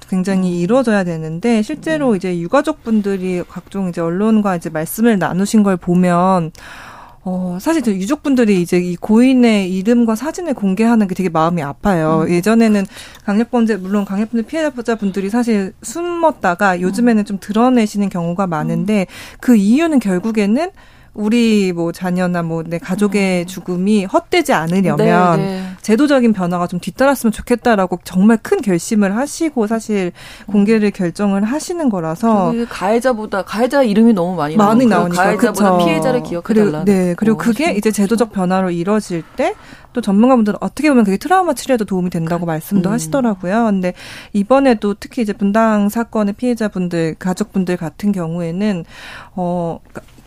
[0.09, 0.55] 굉장히 음.
[0.55, 2.17] 이루어져야 되는데 실제로 네.
[2.17, 6.51] 이제 유가족분들이 각종 이제 언론과 이제 말씀을 나누신 걸 보면
[7.25, 12.25] 어, 사실 저 유족분들이 이제 이 고인의 이름과 사진을 공개하는 게 되게 마음이 아파요.
[12.27, 12.29] 음.
[12.29, 12.85] 예전에는
[13.25, 19.07] 강력범죄, 물론 강력범죄 피해자분들이 사실 숨었다가 요즘에는 좀 드러내시는 경우가 많은데
[19.39, 20.71] 그 이유는 결국에는
[21.13, 23.45] 우리 뭐 자녀나 뭐 내 가족의 음.
[23.45, 25.63] 죽음이 헛되지 않으려면 네, 네.
[25.81, 30.11] 제도적인 변화가 좀 뒤따랐으면 좋겠다라고 정말 큰 결심을 하시고 사실
[30.47, 35.85] 공개를 결정을 하시는 거라서 가해자보다 가해자 이름이 너무 많이 많이 나오니까 가해자보다 그쵸.
[35.85, 36.85] 피해자를 기억해달라.
[36.85, 39.55] 네 그리고 그게 이제 제도적 변화로 이뤄질 때
[39.93, 42.93] 또 전문가분들은 어떻게 보면 그게 트라우마 치료에도 도움이 된다고 말씀도 음.
[42.93, 43.65] 하시더라고요.
[43.65, 43.93] 근데
[44.33, 48.85] 이번에도 특히 이제 분당 사건의 피해자분들 가족분들 같은 경우에는
[49.35, 49.79] 어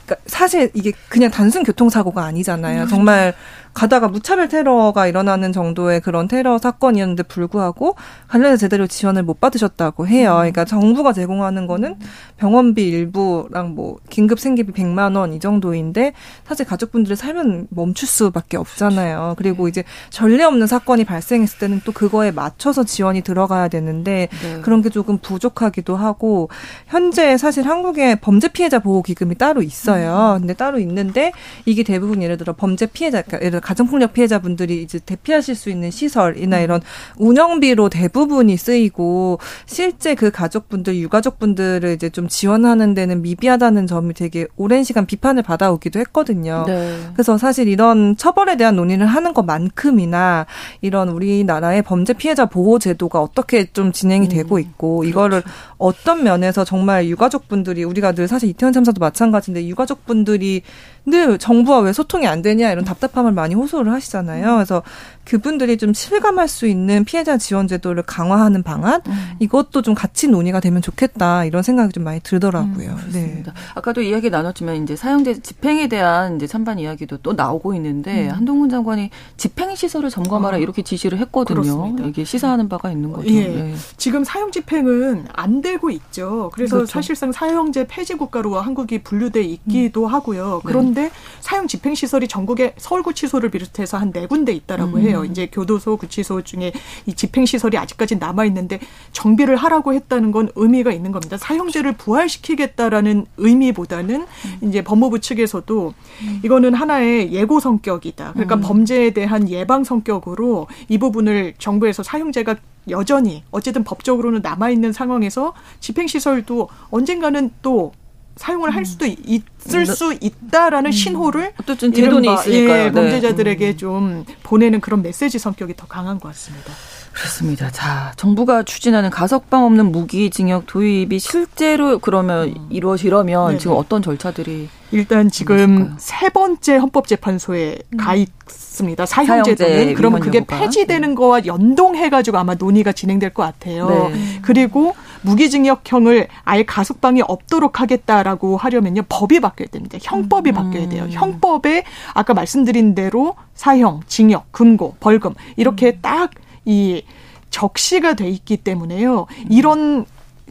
[0.06, 2.82] 그러니까 사실 이게 그냥 단순 교통사고가 아니잖아요.
[2.82, 2.88] 음.
[2.88, 3.34] 정말
[3.76, 7.94] 가다가 무차별 테러가 일어나는 정도의 그런 테러 사건이었는데 불구하고
[8.26, 10.32] 관련해서 제대로 지원을 못 받으셨다고 해요.
[10.32, 10.36] 음.
[10.38, 11.96] 그러니까 정부가 제공하는 거는
[12.38, 16.12] 병원비 일부랑 뭐 긴급 생계비 100만 원 이 정도인데
[16.46, 19.34] 사실 가족분들의 삶은 멈출 수밖에 없잖아요.
[19.36, 24.60] 그리고 이제 전례 없는 사건이 발생했을 때는 또 그거에 맞춰서 지원이 들어가야 되는데 네.
[24.62, 26.48] 그런 게 조금 부족하기도 하고
[26.86, 30.34] 현재 사실 한국에 범죄 피해자 보호 기금이 따로 있어요.
[30.36, 30.40] 음.
[30.40, 31.32] 근데 따로 있는데
[31.64, 35.90] 이게 대부분 예를 들어 범죄 피해자 그러니까 예를 들어 가정폭력 피해자분들이 이제 대피하실 수 있는
[35.90, 36.80] 시설이나 이런
[37.18, 44.84] 운영비로 대부분이 쓰이고 실제 그 가족분들 유가족분들을 이제 좀 지원하는 데는 미비하다는 점이 되게 오랜
[44.84, 46.62] 시간 비판을 받아오기도 했거든요.
[46.68, 46.96] 네.
[47.12, 50.46] 그래서 사실 이런 처벌에 대한 논의를 하는 것만큼이나
[50.80, 55.58] 이런 우리나라의 범죄 피해자 보호 제도가 어떻게 좀 진행이 음, 되고 있고 이거를 그렇죠.
[55.78, 60.62] 어떤 면에서 정말 유가족분들이 우리가 늘 사실 이태원 참사도 마찬가지인데 유가족분들이
[61.04, 64.54] 늘 정부와 왜 소통이 안 되냐 이런 답답함을 많이 호소를 하시잖아요.
[64.54, 64.82] 그래서
[65.26, 69.12] 그분들이 좀 실감할 수 있는 피해자 지원 제도를 강화하는 방안 음.
[69.38, 72.90] 이것도 좀 같이 논의가 되면 좋겠다 이런 생각이 좀 많이 들더라고요.
[72.90, 73.42] 음, 네.
[73.74, 78.34] 아까도 이야기 나눴지만 이제 사형제 집행에 대한 이제 찬반 이야기도 또 나오고 있는데 음.
[78.36, 81.60] 한동훈 장관이 집행 시설을 점검하라 아, 이렇게 지시를 했거든요.
[81.62, 82.04] 그렇습니다.
[82.06, 83.28] 이게 시사하는 바가 있는 거죠.
[83.28, 83.48] 예.
[83.48, 83.74] 네.
[83.96, 86.50] 지금 사형 집행은 안 되고 있죠.
[86.54, 86.90] 그래서 그렇죠.
[86.90, 90.12] 사실상 사형제 폐지 국가로 한국이 분류돼 있기도 음.
[90.12, 90.62] 하고요.
[90.64, 91.10] 그런데 네.
[91.40, 95.15] 사형 집행 시설이 전국에 서울구치소를 비롯해서 한 네 군데 있다라고 해요.
[95.22, 95.30] 음.
[95.30, 96.72] 이제 교도소, 구치소 중에
[97.06, 98.80] 이 집행 시설이 아직까지 남아 있는데
[99.12, 101.36] 정비를 하라고 했다는 건 의미가 있는 겁니다.
[101.36, 104.68] 사형제를 부활시키겠다라는 의미보다는 음.
[104.68, 106.40] 이제 법무부 측에서도 음.
[106.44, 108.32] 이거는 하나의 예고 성격이다.
[108.32, 108.60] 그러니까 음.
[108.60, 112.56] 범죄에 대한 예방 성격으로 이 부분을 정부에서 사형제가
[112.88, 117.92] 여전히 어쨌든 법적으로는 남아 있는 상황에서 집행 시설도 언젠가는 또
[118.36, 118.84] 사용을 할 음.
[118.84, 119.84] 수도 있을 음.
[119.86, 120.92] 수 있다라는 음.
[120.92, 123.76] 신호를 어쨌든 제도는 있으니까 예, 범죄자들에게 음.
[123.76, 126.72] 좀 보내는 그런 메시지 성격이 더 강한 것 같습니다.
[127.12, 127.70] 그렇습니다.
[127.70, 132.66] 자, 정부가 추진하는 가석방 없는 무기징역 도입이 실제로 그러면 음.
[132.68, 133.58] 이루어지려면 네네.
[133.58, 137.96] 지금 어떤 절차들이 일단 지금 세 번째 헌법재판소에 음.
[137.96, 139.06] 가 있습니다.
[139.06, 140.60] 사형제도는 그러면 그게 여부가.
[140.60, 141.14] 폐지되는 네.
[141.14, 144.10] 거와 연동해 가지고 아마 논의가 진행될 것 같아요.
[144.12, 144.40] 네.
[144.42, 144.94] 그리고
[145.26, 149.98] 무기징역형을 아예 가석방이 없도록 하겠다라고 하려면요 법이 바뀌어야 됩니다.
[150.00, 150.54] 형법이 음.
[150.54, 151.06] 바뀌어야 돼요.
[151.10, 151.84] 형법에
[152.14, 155.98] 아까 말씀드린 대로 사형, 징역, 금고, 벌금 이렇게 음.
[156.02, 157.04] 딱이
[157.50, 159.26] 적시가 돼 있기 때문에요.
[159.50, 160.04] 이런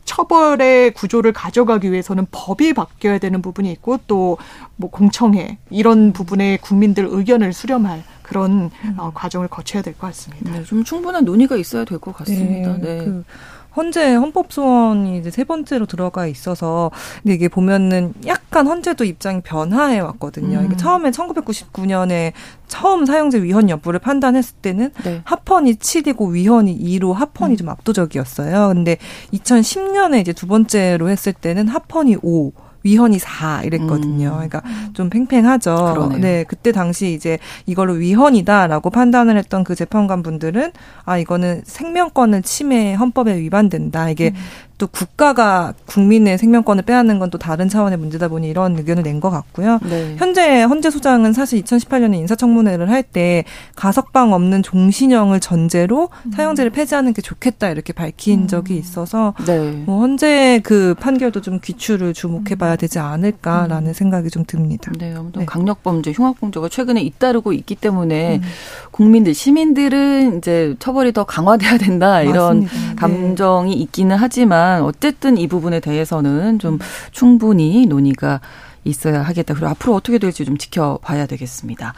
[0.06, 4.38] 처벌의 구조를 가져가기 위해서는 법이 바뀌어야 되는 부분이 있고 또
[4.78, 8.96] 뭐 공청회 이런 부분에 국민들 의견을 수렴할 그런 음.
[8.98, 10.52] 어, 과정을 거쳐야 될 것 같습니다.
[10.52, 12.74] 네, 좀 충분한 논의가 있어야 될 것 같습니다.
[12.78, 12.98] 네.
[12.98, 13.06] 네.
[13.06, 13.24] 그
[13.76, 20.00] 헌재 헌법 소원이 이제 세 번째로 들어가 있어서 근데 이게 보면은 약간 헌재도 입장이 변화해
[20.00, 20.60] 왔거든요.
[20.60, 20.66] 음.
[20.66, 22.34] 이게 처음에 1999년에
[22.68, 25.22] 처음 사용제 위헌 여부를 판단했을 때는 네.
[25.24, 27.58] 합헌이 7이고 위헌이 2로 합헌이 음.
[27.58, 28.70] 좀 압도적이었어요.
[28.74, 28.98] 근데
[29.34, 34.28] 2010년에 이제 두 번째로 했을 때는 합헌이 5 위헌이 4 이랬거든요.
[34.28, 34.34] 음.
[34.34, 34.62] 그러니까
[34.94, 35.76] 좀 팽팽하죠.
[35.76, 36.20] 그러네요.
[36.20, 40.72] 네, 그때 당시 이제 이걸로 위헌이다라고 판단을 했던 그 재판관 분들은
[41.04, 44.10] 아 이거는 생명권을 침해 헌법에 위반된다.
[44.10, 44.36] 이게 음.
[44.78, 49.30] 또 국가가 국민의 생명권을 빼앗는 건 또 다른 차원의 문제다 보니 이런 의견을 낸 것
[49.32, 49.80] 같고요.
[49.90, 50.16] 네.
[50.18, 56.32] 현재 헌재 소장은 사실 2018년에 인사청문회를 할 때 가석방 없는 종신형을 전제로 음.
[56.32, 58.48] 사형제를 폐지하는 게 좋겠다 이렇게 밝힌 음.
[58.48, 59.72] 적이 있어서 네.
[59.86, 62.78] 뭐 헌재 그 판결도 좀 귀추를 주목해봐야 음.
[62.78, 63.94] 되지 않을까라는 음.
[63.94, 64.92] 생각이 좀 듭니다.
[65.00, 65.46] 네, 아무튼 네.
[65.46, 68.42] 강력범죄, 흉악범죄가 최근에 잇따르고 있기 때문에 음.
[68.92, 72.90] 국민들, 시민들은 이제 처벌이 더 강화돼야 된다 이런 맞습니다.
[72.90, 72.96] 네.
[72.96, 73.82] 감정이 네.
[73.82, 74.65] 있기는 하지만.
[74.66, 76.80] 있지만 어쨌든 이 부분에 대해서는 좀
[77.12, 78.42] 충분히 논의가
[78.84, 79.54] 있어야 하겠다.
[79.54, 81.94] 그리고 앞으로 어떻게 될지 좀 지켜봐야 되겠습니다.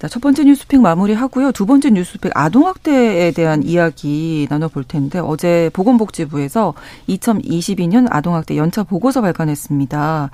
[0.00, 1.52] 자, 첫 번째 뉴스픽 마무리하고요.
[1.52, 6.74] 두 번째 뉴스픽 아동학대에 대한 이야기 나눠볼 텐데 어제 보건복지부에서
[7.08, 10.30] 2022년 아동학대 연차 보고서 발간했습니다.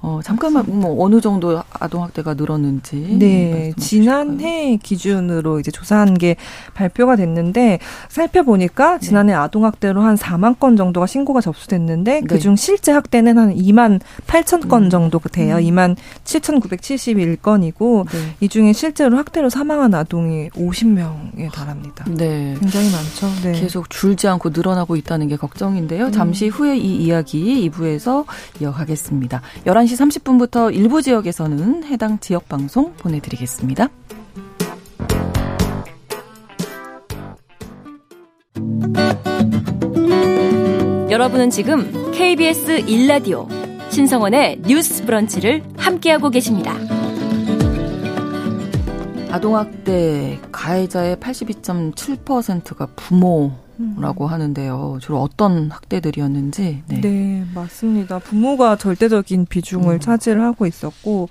[0.00, 6.36] 어, 잠깐만 뭐 어느 정도 아동 학대가 늘었는지 네 지난해 기준으로 이제 조사한 게
[6.74, 9.06] 발표가 됐는데 살펴보니까 네.
[9.06, 9.36] 지난해 네.
[9.36, 12.26] 아동 학대로 한 4만 건 정도가 신고가 접수됐는데 네.
[12.26, 14.90] 그중 실제 학대는 한 2만 8천 건 음.
[14.90, 15.56] 정도 돼요.
[15.56, 15.62] 음.
[15.62, 18.18] 2만 7,971건이고 네.
[18.40, 22.04] 이 중에 실제로 학대로 사망한 아동이 50명에 달합니다.
[22.08, 22.54] 네.
[22.60, 23.26] 굉장히 많죠.
[23.42, 23.60] 네.
[23.60, 26.06] 계속 줄지 않고 늘어나고 있다는 게 걱정인데요.
[26.06, 26.12] 음.
[26.12, 28.26] 잠시 후에 이 이야기 2부에서
[28.60, 29.42] 이어가겠습니다.
[29.66, 33.88] 11시 30분부터 일부 지역에서는 해당 지역 방송 보내드리겠습니다.
[41.10, 43.48] 여러분은 지금 KBS 1라디오
[43.90, 46.74] 신성원의 뉴스 브런치를 함께하고 계십니다.
[49.30, 53.52] 아동학대 가해자의 82.7%가 부모
[53.98, 54.98] 라고 하는데요.
[55.00, 56.82] 주로 어떤 학대들이었는지.
[56.88, 57.00] 네.
[57.00, 58.18] 네, 맞습니다.
[58.18, 60.00] 부모가 절대적인 비중을 음.
[60.00, 61.28] 차지하고 있었고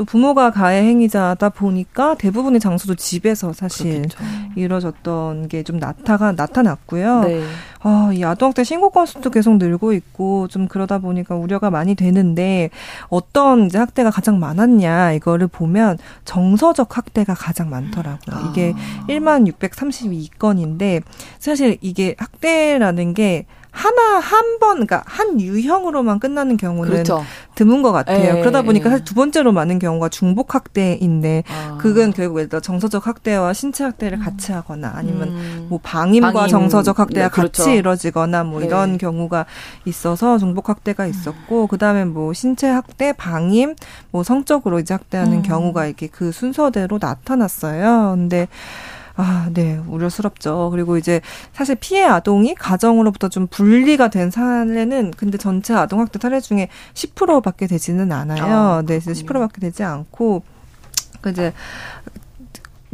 [0.00, 4.18] 또 부모가 가해 행위자다 보니까 대부분의 장소도 집에서 사실 그렇겠죠.
[4.56, 7.20] 이루어졌던 게 좀 나타가 나타났고요.
[7.24, 7.42] 네.
[7.82, 12.70] 아, 이 아동학대 신고 건수도 계속 늘고 있고 좀 그러다 보니까 우려가 많이 되는데
[13.08, 18.50] 어떤 이제 학대가 가장 많았냐 이거를 보면 정서적 학대가 가장 많더라고요.
[18.50, 19.06] 이게 아.
[19.06, 21.02] 1만 632건인데
[21.38, 27.24] 사실 이게 학대라는 게 하나 한 번, 그러니까 한 유형으로만 끝나는 경우는 그렇죠.
[27.54, 28.18] 드문 것 같아요.
[28.18, 28.90] 에, 예, 그러다 보니까 예.
[28.90, 31.76] 사실 두 번째로 많은 경우가 중복 학대인데 아.
[31.78, 34.24] 그건 결국 예를 들어 정서적 학대와 신체 학대를 음.
[34.24, 35.66] 같이 하거나 아니면 음.
[35.68, 36.48] 뭐 방임과 방임.
[36.48, 37.62] 정서적 학대가 네, 그렇죠.
[37.64, 38.66] 같이 이루어지거나 뭐 네.
[38.66, 39.46] 이런 경우가
[39.84, 41.68] 있어서 중복 학대가 있었고 음.
[41.68, 43.74] 그다음에 뭐 신체 학대, 방임,
[44.10, 45.42] 뭐 성적으로 이제 학대하는 음.
[45.42, 48.14] 경우가 이렇게 그 순서대로 나타났어요.
[48.16, 48.48] 근데
[49.16, 50.68] 아, 네, 우려스럽죠.
[50.70, 51.20] 그리고 이제
[51.52, 58.12] 사실 피해 아동이 가정으로부터 좀 분리가 된 사례는 근데 전체 아동학대 사례 중에 10%밖에 되지는
[58.12, 58.44] 않아요.
[58.44, 60.42] 아, 네, 10%밖에 되지 않고
[61.20, 61.52] 그 이제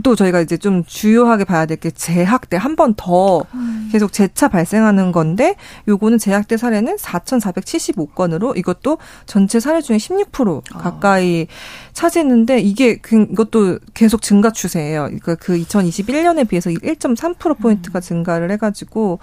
[0.02, 3.75] 또 저희가 이제 좀 주요하게 봐야 될 게 재학대 한 번더 음.
[3.90, 5.57] 계속 재차 발생하는 건데
[5.88, 10.79] 요거는 재학대 사례는 4,475건으로 이것도 전체 사례 중에 16% 아.
[10.79, 11.53] 가까이 아.
[11.92, 15.05] 차지했는데 이게 그, 이것도 계속 증가 추세예요.
[15.05, 18.01] 그러니까 그 2021년에 비해서 1.3% 포인트가 음.
[18.01, 19.18] 증가를 해가지고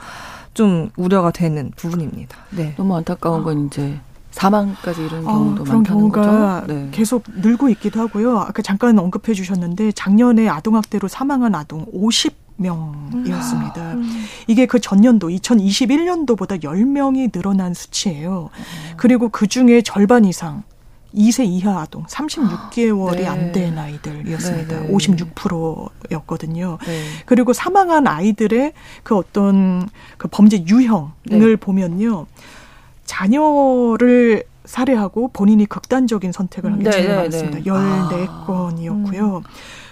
[0.54, 2.38] 좀 우려가 되는 부분입니다.
[2.52, 2.74] 네.
[2.78, 4.00] 너무 안타까운 건 이제
[4.32, 6.90] 사망까지 이런 아, 경우도 어, 그런 경우가 네.
[6.92, 8.40] 계속 늘고 있기도 하고요.
[8.40, 13.94] 아까 잠깐 언급해 주셨는데 작년에 아동학대로 사망한 아동 50 명이었습니다.
[13.94, 14.26] 음.
[14.48, 18.50] 이게 그 전년도 2021년도보다 10명이 늘어난 수치예요.
[18.54, 18.94] 음.
[18.98, 20.64] 그리고 그 중에 절반 이상
[21.16, 23.28] 2세 이하 아동 36개월이 네.
[23.28, 24.80] 안된 아이들이었습니다.
[24.82, 24.94] 네, 네.
[24.94, 26.78] 56%였거든요.
[26.86, 27.04] 네.
[27.26, 29.88] 그리고 사망한 아이들의 그 어떤
[30.18, 31.56] 그 범죄 유형을 네.
[31.56, 32.26] 보면요.
[33.06, 37.58] 자녀를 살해하고 본인이 극단적인 선택을 한 게 제일 네, 네, 많습니다.
[37.58, 37.64] 네.
[37.64, 39.34] 14건이었고요.
[39.36, 39.38] 아.
[39.38, 39.44] 음.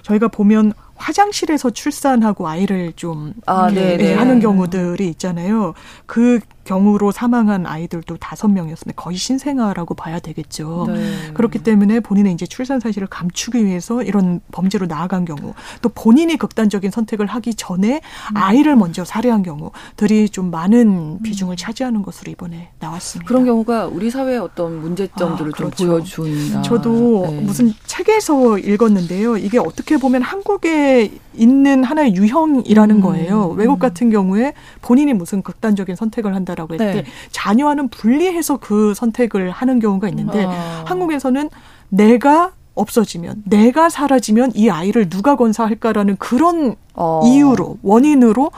[0.01, 4.13] 저희가 보면 화장실에서 출산하고 아이를 좀 아, 네, 네.
[4.13, 5.73] 하는 경우들이 있잖아요.
[6.05, 6.39] 그
[6.71, 9.01] 경우로 사망한 아이들도 다섯 명이었습니다.
[9.01, 10.85] 거의 신생아라고 봐야 되겠죠.
[10.87, 11.33] 네.
[11.33, 16.89] 그렇기 때문에 본인의 이제 출산 사실을 감추기 위해서 이런 범죄로 나아간 경우, 또 본인이 극단적인
[16.91, 18.37] 선택을 하기 전에 음.
[18.37, 21.19] 아이를 먼저 살해한 경우들이 좀 많은 음.
[21.21, 23.27] 비중을 차지하는 것으로 이번에 나왔습니다.
[23.27, 25.75] 그런 경우가 우리 사회의 어떤 문제점들을 아, 그렇죠.
[25.75, 26.61] 좀 보여준다.
[26.61, 27.41] 저도 네.
[27.41, 29.35] 무슨 책에서 읽었는데요.
[29.35, 33.01] 이게 어떻게 보면 한국에 있는 하나의 유형이라는 음.
[33.01, 33.49] 거예요.
[33.57, 36.55] 외국 같은 경우에 본인이 무슨 극단적인 선택을 한다.
[36.61, 37.03] 한다라고 했을 네.
[37.03, 40.83] 때 자녀와는 분리해서 그 선택을 하는 경우가 있는데 어.
[40.85, 41.49] 한국에서는
[41.89, 47.21] 내가 없어지면 내가 사라지면 이 아이를 누가 건사할까라는 그런 어.
[47.25, 48.51] 이유로 원인으로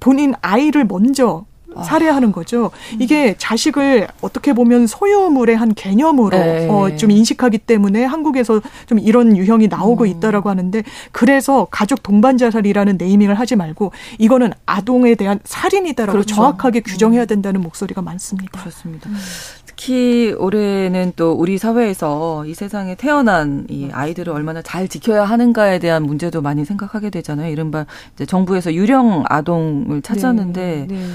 [0.00, 1.55] 본인 아이를 먼저 아.
[1.84, 2.70] 살해하는 거죠.
[2.98, 6.68] 이게 자식을 어떻게 보면 소유물의 한 개념으로 네.
[6.68, 10.08] 어, 좀 인식하기 때문에 한국에서 좀 이런 유형이 나오고 음.
[10.08, 16.34] 있다라고 하는데 그래서 가족 동반 자살이라는 네이밍을 하지 말고 이거는 아동에 대한 살인이다라고 그렇죠.
[16.34, 17.26] 정확하게 규정해야 음.
[17.26, 18.60] 된다는 목소리가 많습니다.
[18.60, 19.08] 그렇습니다.
[19.08, 19.16] 음.
[19.76, 26.02] 특히 올해는 또 우리 사회에서 이 세상에 태어난 이 아이들을 얼마나 잘 지켜야 하는가에 대한
[26.02, 27.52] 문제도 많이 생각하게 되잖아요.
[27.52, 27.84] 이른바
[28.14, 30.96] 이제 정부에서 유령 아동을 찾았는데 네.
[30.96, 31.06] 네.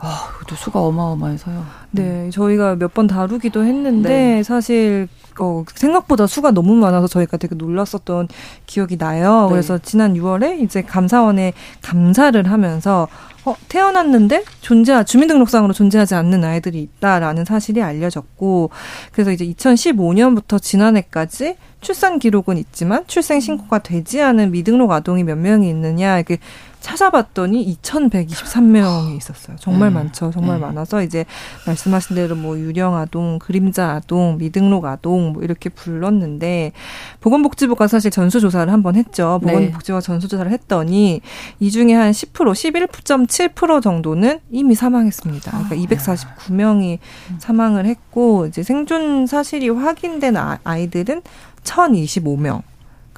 [0.00, 1.64] 아, 그것도 수가 어마어마해서요.
[1.90, 4.42] 네, 저희가 몇 번 다루기도 했는데 네.
[4.42, 5.08] 사실
[5.40, 8.28] 어, 생각보다 수가 너무 많아서 저희가 되게 놀랐었던
[8.66, 9.44] 기억이 나요.
[9.46, 9.50] 네.
[9.52, 13.06] 그래서 지난 6월에 이제 감사원에 감사를 하면서
[13.44, 18.70] 어, 태어났는데 존재 주민등록상으로 존재하지 않는 아이들이 있다라는 사실이 알려졌고
[19.12, 25.68] 그래서 이제 2015년부터 지난해까지 출산 기록은 있지만 출생 신고가 되지 않은 미등록 아동이 몇 명이
[25.70, 26.38] 있느냐 이렇게
[26.80, 29.56] 찾아봤더니 2,123명이 있었어요.
[29.60, 29.96] 정말 네.
[29.96, 30.30] 많죠.
[30.30, 30.66] 정말 네.
[30.66, 31.24] 많아서 이제
[31.66, 36.72] 말씀하신 대로 뭐 유령 아동, 그림자 아동, 미등록 아동 뭐 이렇게 불렀는데
[37.20, 39.40] 보건복지부가 사실 전수조사를 한번 했죠.
[39.42, 39.52] 네.
[39.52, 40.06] 보건복지부가 네.
[40.06, 41.20] 전수조사를 했더니
[41.60, 45.50] 이 중에 한 10% 11.7% 정도는 이미 사망했습니다.
[45.50, 45.78] 그러니까 아.
[45.78, 46.98] 249명이
[47.38, 51.22] 사망을 했고 이제 생존 사실이 확인된 아, 아이들은
[51.64, 52.62] 1,025명.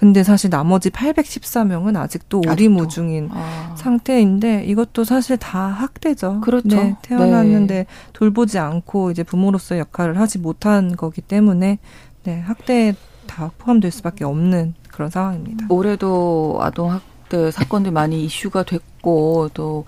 [0.01, 3.75] 근데 사실 나머지 814명은 아직도 오리무중인 아.
[3.77, 6.41] 상태인데 이것도 사실 다 학대죠.
[6.41, 6.69] 그렇죠.
[6.69, 7.87] 네, 태어났는데 네.
[8.15, 11.79] 돌보지 않고 이제 부모로서 역할을 하지 못한 거기 때문에
[12.23, 12.95] 네, 학대에
[13.27, 15.67] 다 포함될 수밖에 없는 그런 상황입니다.
[15.69, 19.85] 올해도 아동 학대 사건들 많이 이슈가 됐고 또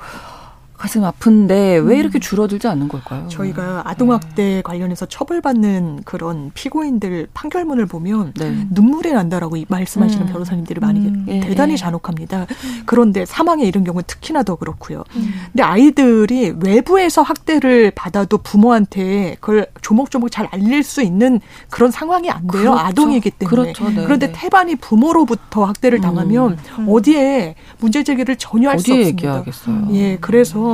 [0.83, 2.21] 가슴 아픈데 왜 이렇게 음.
[2.21, 3.29] 줄어들지 않는 걸까요?
[3.29, 4.63] 저희가 아동학대 네.
[4.63, 8.67] 관련해서 처벌받는 그런 피고인들 판결문을 보면 네.
[8.69, 10.33] 눈물이 난다라고 말씀하시는 음.
[10.33, 11.25] 변호사님들이 많이 음.
[11.27, 11.77] 대단히 예.
[11.77, 12.47] 잔혹합니다.
[12.85, 15.05] 그런데 사망에 이른 경우는 특히나 더 그렇고요.
[15.15, 15.33] 음.
[15.53, 21.39] 근데 아이들이 외부에서 학대를 받아도 부모한테 그걸 조목조목 잘 알릴 수 있는
[21.71, 22.73] 그런 상황이 안 돼요.
[22.73, 22.77] 그렇죠.
[22.77, 23.73] 아동이기 때문에.
[23.73, 23.89] 그렇죠.
[23.89, 24.03] 네.
[24.03, 26.87] 그런데 태반이 부모로부터 학대를 당하면 음.
[26.89, 29.09] 어디에 문제 제기를 전혀 할 수 없습니다.
[29.11, 29.89] 얘기하겠어요.
[29.93, 30.72] 예, 그래서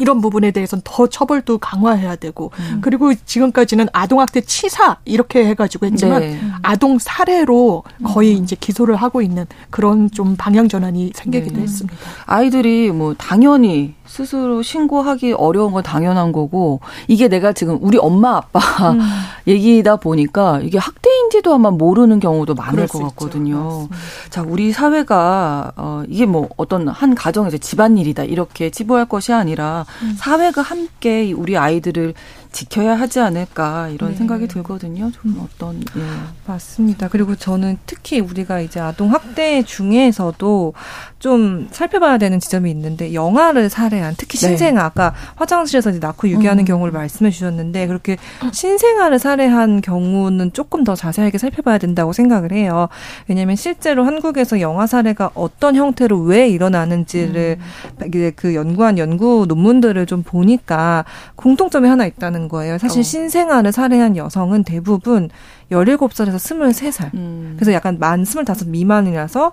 [0.00, 2.78] 이런 부분에 대해서는 더 처벌도 강화해야 되고 음.
[2.80, 6.40] 그리고 지금까지는 아동학대 치사 이렇게 해가지고 했지만 네.
[6.62, 8.42] 아동 살해로 거의 음.
[8.42, 11.62] 이제 기소를 하고 있는 그런 좀 방향 전환이 생기기도 네.
[11.62, 11.96] 했습니다.
[12.24, 18.60] 아이들이 뭐 당연히 스스로 신고하기 어려운 건 당연한 거고 이게 내가 지금 우리 엄마 아빠
[18.90, 19.00] 음.
[19.48, 23.88] 얘기다 보니까 이게 학대인지도 아마 모르는 경우도 많을 것 같거든요.
[24.28, 30.14] 자, 우리 사회가 어 이게 뭐 어떤 한 가정에서 집안일이다 이렇게 치부할 것이 아니라 음.
[30.18, 32.12] 사회가 함께 우리 아이들을
[32.52, 34.16] 지켜야 하지 않을까 이런 네.
[34.16, 35.10] 생각이 들거든요.
[35.10, 36.02] 좀 어떤 예.
[36.46, 37.08] 맞습니다.
[37.08, 40.74] 그리고 저는 특히 우리가 이제 아동 학대 중에서도
[41.18, 44.48] 좀 살펴봐야 되는 지점이 있는데 영아를 살해한 특히 네.
[44.48, 44.80] 신생아 네.
[44.80, 46.66] 아까 화장실에서 이제 낳고 유기하는 음.
[46.66, 48.16] 경우를 말씀해 주셨는데 그렇게
[48.52, 52.88] 신생아를 살해한 경우는 조금 더 자세하게 살펴봐야 된다고 생각을 해요.
[53.28, 58.32] 왜냐하면 실제로 한국에서 영아 살해가 어떤 형태로 왜 일어나는지를 음.
[58.36, 61.04] 그 연구한 연구 논문들을 좀 보니까
[61.36, 62.78] 공통점이 하나 있다는 있는 거예요.
[62.78, 63.02] 사실 어.
[63.02, 65.30] 신생아를 살해한 여성은 대부분
[65.70, 67.14] 17살에서 23살.
[67.14, 67.54] 음.
[67.56, 69.52] 그래서 약간 만 25 미만이라서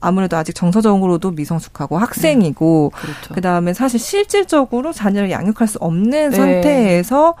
[0.00, 3.00] 아무래도 아직 정서적으로도 미성숙하고 학생이고 네.
[3.00, 3.34] 그렇죠.
[3.34, 6.36] 그다음에 사실 실질적으로 자녀를 양육할 수 없는 네.
[6.36, 7.34] 상태에서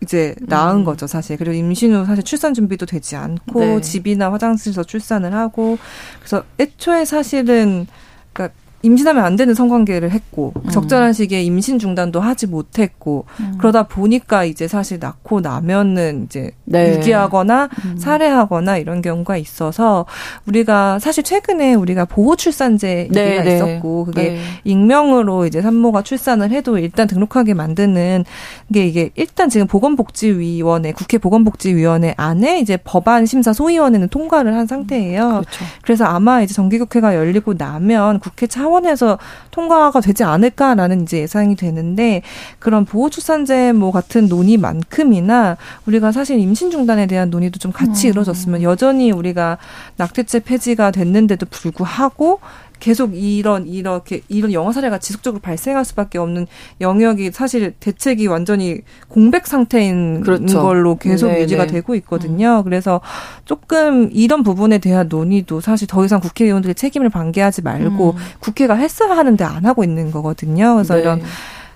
[0.00, 0.84] 이제 낳은 음.
[0.84, 1.36] 거죠, 사실.
[1.36, 3.80] 그리고 임신 후 사실 출산 준비도 되지 않고 네.
[3.80, 5.78] 집이나 화장실에서 출산을 하고
[6.20, 7.86] 그래서 애초에 사실은
[8.32, 10.70] 그러니까 임신하면 안 되는 성관계를 했고 음.
[10.70, 13.54] 적절한 시기에 임신 중단도 하지 못했고 음.
[13.58, 16.96] 그러다 보니까 이제 사실 낳고 나면은 이제 네.
[16.96, 17.96] 유기하거나 음.
[17.96, 20.04] 살해하거나 이런 경우가 있어서
[20.46, 23.54] 우리가 사실 최근에 우리가 보호 출산제 네, 얘기가 네.
[23.54, 24.40] 있었고 그게 네.
[24.64, 28.24] 익명으로 이제 산모가 출산을 해도 일단 등록하게 만드는
[28.74, 35.28] 게 이게 일단 지금 보건복지위원회 국회 보건복지위원회 안에 이제 법안 심사 소위원회는 통과를 한 상태예요.
[35.28, 35.64] 그렇죠.
[35.82, 39.18] 그래서 아마 이제 정기국회가 열리고 나면 국회 차원 차원에서
[39.50, 42.22] 통과가 되지 않을까라는 이제 예상이 되는데
[42.58, 45.56] 그런 보호출산제 뭐 같은 논의만큼이나
[45.86, 48.10] 우리가 사실 임신 중단에 대한 논의도 좀 같이 음.
[48.12, 49.58] 이루어졌으면 여전히 우리가
[49.96, 52.40] 낙태죄 폐지가 됐는데도 불구하고
[52.82, 56.48] 계속 이런 이렇게 이런 영화 사례가 지속적으로 발생할 수밖에 없는
[56.80, 60.60] 영역이 사실 대책이 완전히 공백 상태인 그렇죠.
[60.60, 61.42] 걸로 계속 네네.
[61.42, 62.58] 유지가 되고 있거든요.
[62.58, 62.64] 음.
[62.64, 63.00] 그래서
[63.44, 68.16] 조금 이런 부분에 대한 논의도 사실 더 이상 국회의원들의 책임을 반기하지 말고 음.
[68.40, 70.74] 국회가 했어야 하는데 안 하고 있는 거거든요.
[70.74, 71.02] 그래서 네.
[71.02, 71.22] 이런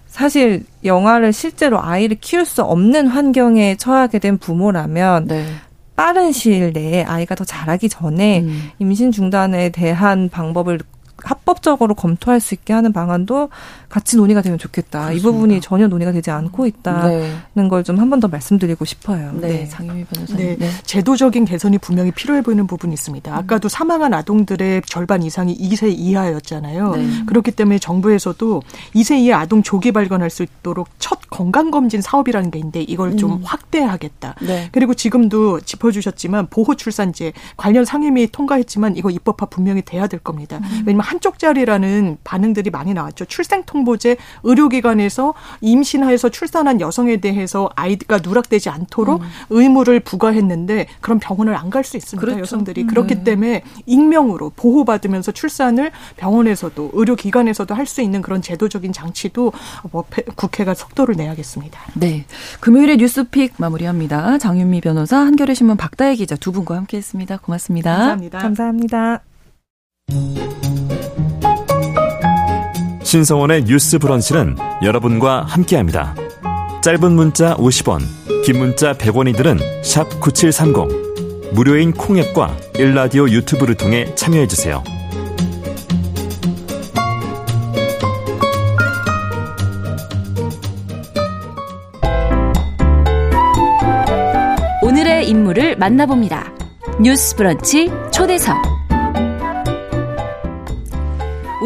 [0.09, 5.47] 사실 영화를 실제로 아이를 키울 수 없는 환경에 처하게 된 부모라면 네.
[5.95, 8.71] 빠른 시일 내에 아이가 더 자라기 전에 음.
[8.81, 10.81] 임신 중단에 대한 방법을
[11.27, 13.51] 합법적으로 검토할 수 있게 하는 방안도
[13.89, 15.07] 같이 논의가 되면 좋겠다.
[15.07, 15.13] 그렇습니다.
[15.13, 17.69] 이 부분이 전혀 논의가 되지 않고 있다는 네.
[17.69, 19.33] 걸좀 한 번 더 말씀드리고 싶어요.
[19.35, 19.69] 네, 네.
[19.69, 20.47] 장유미 변호사님.
[20.47, 20.57] 네.
[20.59, 20.71] 네.
[20.85, 23.31] 제도적인 개선이 분명히 필요해 보이는 부분이 있습니다.
[23.31, 23.37] 음.
[23.37, 26.97] 아까도 사망한 아동들의 절반 이상이 2세 이하였잖아요.
[26.97, 27.07] 네.
[27.27, 28.63] 그렇기 때문에 정부에서도
[28.95, 33.41] 2세 이하 아동 조기 발견할 수 있도록 첫 건강검진 사업이라는 게 있는데 이걸 좀 음.
[33.45, 34.37] 확대하겠다.
[34.41, 34.69] 네.
[34.73, 40.59] 그리고 지금도 짚어주셨지만 보호출산제 관련 상임위 통과했지만 이거 입법화 분명히 돼야 될 겁니다.
[40.63, 40.85] 음.
[40.87, 43.25] 왜냐면 한쪽짜리라는 반응들이 많이 나왔죠.
[43.25, 49.27] 출생통보제 의료기관에서 임신하여서 출산한 여성에 대해서 아이가 누락되지 않도록 음.
[49.51, 52.21] 의무를 부과했는데 그런 병원을 안 갈 수 있습니다.
[52.25, 52.41] 그렇죠.
[52.41, 52.87] 여성들이 음.
[52.87, 53.25] 그렇기 네.
[53.25, 59.53] 때문에 익명으로 보호받으면서 출산을 병원에서도 의료기관에서도 할 수 있는 그런 제도적인 장치도
[59.93, 61.81] 뭐 국회가 속도를 내야겠습니다.
[61.95, 62.25] 네,
[62.61, 64.39] 금요일에 뉴스픽 마무리합니다.
[64.39, 67.39] 장윤미 변호사, 한겨레 신문 박다혜 기자 두 분과 함께했습니다.
[67.39, 67.91] 고맙습니다.
[67.91, 68.39] 감사합니다.
[68.39, 69.36] 감사합니다.
[73.17, 76.15] 신성원의 뉴스 브런치는 여러분과 함께합니다.
[76.83, 78.03] 짧은 문자 50원,
[78.45, 81.55] 긴 문자 100원이들은 9730.
[81.55, 84.85] 무료인 콩앱과 일라디오 유튜브를 통해 참여해주세요.
[94.83, 96.53] 오늘의 인물을 만나봅니다.
[97.01, 98.76] 뉴스 브런치 초대석.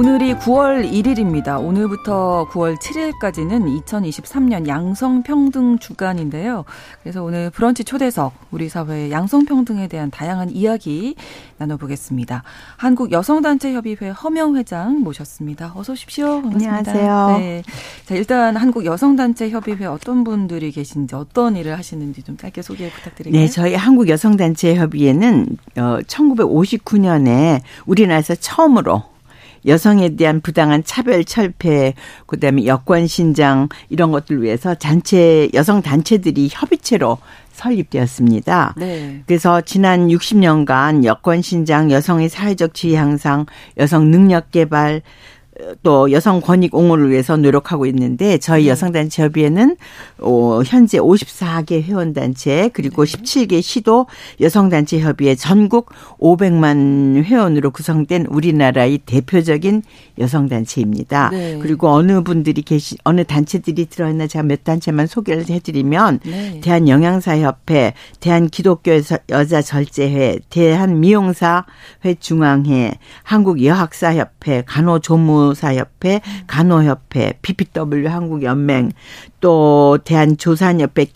[0.00, 1.62] 오늘이 9월 1일입니다.
[1.62, 6.64] 오늘부터 9월 7일까지는 2023년 양성평등 주간인데요.
[7.02, 11.16] 그래서 오늘 브런치 초대석 우리 사회의 양성평등에 대한 다양한 이야기
[11.58, 12.44] 나눠보겠습니다.
[12.78, 15.74] 한국 여성단체협의회 허명 회장 모셨습니다.
[15.76, 16.40] 어서 오십시오.
[16.40, 16.76] 반갑습니다.
[16.78, 17.38] 안녕하세요.
[17.38, 17.62] 네.
[18.06, 23.38] 자, 일단 한국 여성단체협의회 어떤 분들이 계신지 어떤 일을 하시는지 좀 짧게 소개 부탁드릴게요.
[23.38, 29.09] 네, 저희 한국 여성단체협의회는 어, 1959년에 우리나라에서 처음으로
[29.66, 31.94] 여성에 대한 부당한 차별 철폐,
[32.26, 37.18] 그다음에 여권 신장 이런 것들 위해서 단체 여성 단체들이 협의체로
[37.52, 38.74] 설립되었습니다.
[38.76, 39.22] 네.
[39.26, 43.46] 그래서 지난 60년간 여권 신장, 여성의 사회적 지위 향상,
[43.78, 45.02] 여성 능력 개발,
[45.82, 48.70] 또 여성 권익 옹호를 위해서 노력하고 있는데 저희 네.
[48.70, 49.76] 여성단체 협의회는
[50.18, 53.12] 어, 현재 54개 회원단체 그리고 네.
[53.12, 54.06] 17개 시도
[54.40, 59.82] 여성단체 협의회 전국 500만 회원으로 구성된 우리나라의 대표적인
[60.18, 61.30] 여성단체입니다.
[61.30, 61.58] 네.
[61.60, 66.60] 그리고 어느 분들이 계시 어느 단체들이 들어있나 제가 몇 단체만 소개를 해드리면 네.
[66.60, 68.90] 대한영양사협회, 대한기독교
[69.30, 72.92] 여자 절제회, 대한미용사회 중앙회,
[73.22, 78.92] 한국여학사협회, 간호조무 간호사협회, 간호협회, PPW 한국연맹,
[79.40, 81.06] 또 대한조산협회,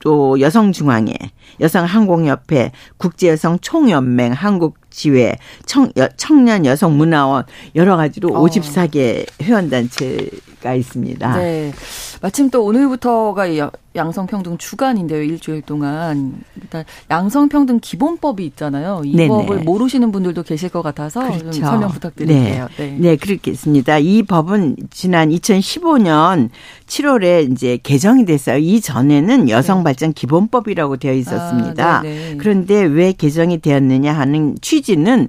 [0.00, 1.14] 또 여성중앙회,
[1.60, 5.36] 여성항공협회, 국제여성총연맹, 한국지회,
[5.66, 8.44] 청, 청년 여성문화원 여러 가지로 어.
[8.46, 10.30] 54개 회원단체
[10.60, 11.36] 가 있습니다.
[11.36, 11.72] 네.
[12.20, 13.46] 마침 또 오늘부터가
[13.94, 15.22] 양성평등 주간인데요.
[15.22, 19.02] 일주일 동안 일단 양성평등 기본법이 있잖아요.
[19.04, 19.28] 이 네네.
[19.28, 21.50] 법을 모르시는 분들도 계실 것 같아서 그렇죠.
[21.50, 22.68] 좀 설명 부탁드릴게요.
[22.76, 22.86] 네.
[22.86, 22.96] 네.
[22.98, 23.98] 네, 그렇겠습니다.
[23.98, 26.50] 이 법은 지난 2015년
[26.86, 28.58] 7월에 이제 개정이 됐어요.
[28.58, 31.98] 이 전에는 여성발전 기본법이라고 되어 있었습니다.
[31.98, 32.02] 아,
[32.38, 35.28] 그런데 왜 개정이 되었느냐 하는 취지는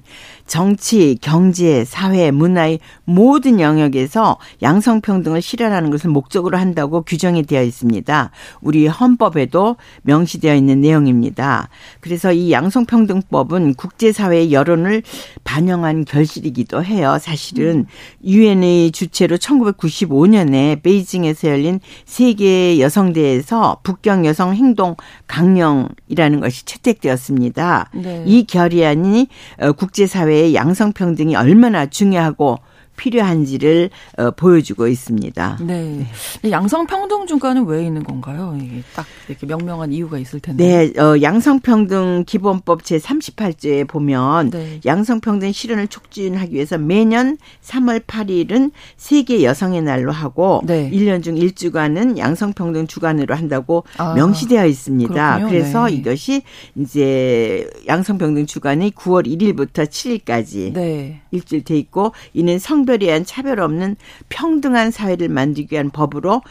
[0.49, 8.31] 정치, 경제, 사회, 문화의 모든 영역에서 양성평등을 실현하는 것을 목적으로 한다고 규정이 되어 있습니다.
[8.61, 11.69] 우리 헌법에도 명시되어 있는 내용입니다.
[11.99, 15.03] 그래서 이 양성평등법은 국제사회의 여론을
[15.43, 17.17] 반영한 결실이기도 해요.
[17.21, 17.85] 사실은
[18.25, 24.95] 유엔의 주체로 1995년에 베이징에서 열린 세계 여성대회에서 북경 여성 행동
[25.27, 27.91] 강령이라는 것이 채택되었습니다.
[27.93, 28.23] 네.
[28.25, 29.27] 이 결의안이
[29.59, 32.59] 어, 국제사회 의 양성평등이 얼마나 중요하고
[32.99, 35.59] 필요한지를 어, 보여주고 있습니다.
[35.61, 36.05] 네.
[36.41, 36.51] 네.
[36.51, 38.57] 양성평등 중과는 왜 있는 건가요?
[38.61, 40.91] 이게 딱 이렇게 명명한 이유가 있을 텐데.
[40.93, 44.81] 네, 어, 양성평등 기본법 제 38조에 보면 네.
[44.85, 50.91] 양성평등 실현을 촉진하기 위해서 매년 3월 8일은 세계 여성의 날로 하고 네.
[50.91, 55.13] 1년 중 1주간은 양성평등 주간으로 한다고 아, 명시되어 있습니다.
[55.13, 55.47] 그렇군요.
[55.49, 55.93] 그래서 네.
[55.93, 56.41] 이것이
[56.75, 61.21] 이제 양성평등 주간이 9월 1일부터 7일까지 네.
[61.31, 63.95] 일주일 돼 있고 이는 성 성별에 의한 차별 없는
[64.29, 66.41] 평등한 사회를 만들기 위한 법으로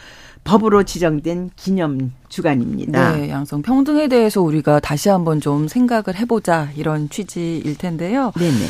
[0.45, 3.17] 법으로 지정된 기념 주간입니다.
[3.17, 8.31] 네, 양성 평등에 대해서 우리가 다시 한번 좀 생각을 해보자 이런 취지일 텐데요.
[8.37, 8.67] 네 네.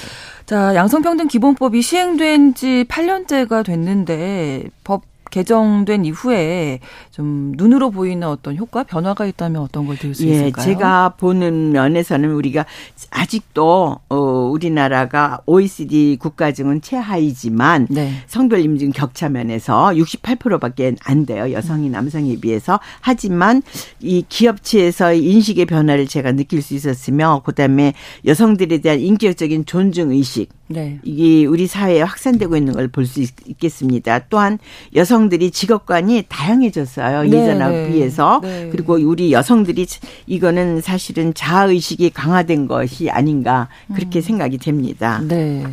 [0.48, 6.80] 자, 양성평등 기본법이 시행된 지 8년째가 됐는데 법 개정된 이후에
[7.12, 10.66] 좀 눈으로 보이는 어떤 효과 변화가 있다면 어떤 걸 들을 수 예, 있을까요?
[10.66, 12.66] 제가 보는 면에서는 우리가
[13.12, 18.14] 아직도 어 우리나라가 OECD 국가 중은 최하이지만 네.
[18.28, 21.52] 성별 임금 격차 면에서 68%밖에 안 돼요.
[21.52, 22.80] 여성이 남성에 비해서.
[23.02, 23.62] 하지만
[24.00, 27.94] 이 기업체에서의 인식의 변화를 제가 느낄 수 있었으며 그다음에
[28.26, 31.00] 여성들에 대한 인격적인 존중 의식 네.
[31.04, 34.20] 이게 우리 사회에 확산되고 있는 걸 볼 수 있겠습니다.
[34.30, 34.60] 또한
[34.96, 37.24] 여성들이 직업관이 다양해졌어요.
[37.24, 37.92] 네, 예전하고 네.
[37.92, 38.40] 비해서.
[38.44, 38.70] 네.
[38.72, 39.88] 그리고 우리 여성들이
[40.28, 44.22] 이거는 사실은 자아의식이 강화된 것이 아닌가 그렇게 음.
[44.22, 45.22] 생각이 됩니다.
[45.28, 45.66] 네.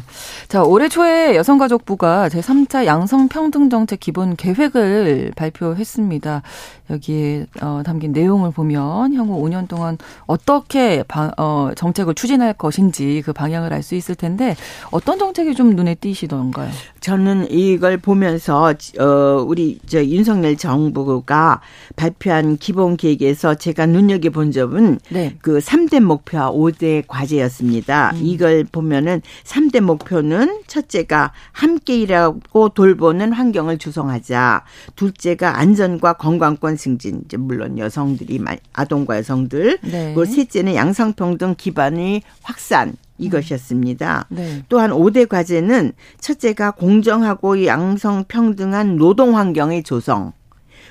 [0.49, 6.43] 자, 올해 초에 여성가족부가 제3차 양성평등정책 기본 계획을 발표했습니다.
[6.91, 13.33] 여기에 어, 담긴 내용을 보면 향후 5년 동안 어떻게 방, 어, 정책을 추진할 것인지 그
[13.33, 14.57] 방향을 알 수 있을 텐데
[14.91, 16.71] 어떤 정책이 좀 눈에 띄시던가요?
[17.01, 21.61] 저는 이걸 보면서 어 우리 저 윤석열 정부가
[21.97, 25.37] 발표한 기본 계획에서 제가 눈여겨 본 점은 네.
[25.41, 28.13] 그 3대 목표와 5대 과제였습니다.
[28.15, 28.21] 음.
[28.23, 34.65] 이걸 보면은 3대 목표는 첫째가 함께 일하고 돌보는 환경을 조성하자.
[34.97, 37.23] 둘째가 안전과 건강권 승진.
[37.25, 38.41] 이제 물론 여성들이
[38.73, 39.79] 아동과 여성들.
[39.83, 40.15] 네.
[40.15, 42.95] 그리고 셋째는 양성평등 기반의 확산.
[43.19, 44.27] 이것이었습니다.
[44.31, 44.65] 네.
[44.69, 50.33] 또한 5대 과제는 첫째가 공정하고 양성평등한 노동 환경의 조성.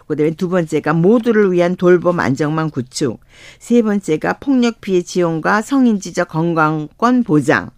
[0.07, 3.19] 그다음에 두 번째가 모두를 위한 돌봄 안정망 구축.
[3.59, 7.71] 세 번째가 폭력 피해 지원과 성인지적 건강권 보장.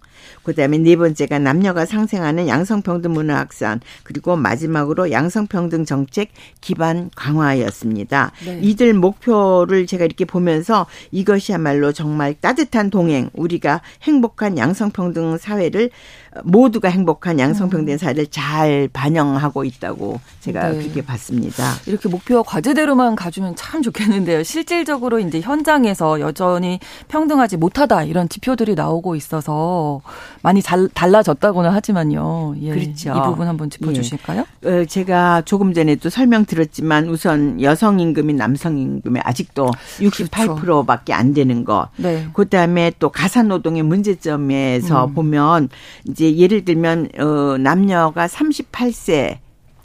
[0.47, 6.29] 그다음에 네 번째가 남녀가 상생하는 양성평등 문화 확산 그리고 마지막으로 양성평등 정책
[6.61, 8.31] 기반 강화였습니다.
[8.45, 8.59] 네.
[8.61, 15.89] 이들 목표를 제가 이렇게 보면서 이것이야말로 정말 따뜻한 동행 우리가 행복한 양성평등 사회를
[16.43, 17.97] 모두가 행복한 양성평등 음.
[17.97, 20.79] 사회를 잘 반영하고 있다고 제가 네.
[20.79, 21.73] 그렇게 봤습니다.
[21.85, 24.43] 이렇게 목표와 과제대로만 가주면 참 좋겠는데요.
[24.43, 30.01] 실질적으로 이제 현장에서 여전히 평등하지 못하다 이런 지표들이 나오고 있어서
[30.41, 32.55] 많이 잘 달라졌다고는 하지만요.
[32.61, 32.69] 예.
[32.71, 33.09] 그렇죠.
[33.11, 34.45] 이 부분 한번 짚어주실까요?
[34.65, 34.85] 예.
[34.85, 41.13] 제가 조금 전에도 설명드렸지만 우선 여성 임금이 남성 임금에 아직도 68%밖에 그렇죠.
[41.13, 41.89] 안 되는 것.
[41.97, 42.27] 네.
[42.33, 45.13] 그다음에 또 가사 노동의 문제점에서 음.
[45.13, 45.69] 보면
[46.07, 49.39] 이제 예를 들면 어 남녀가 38세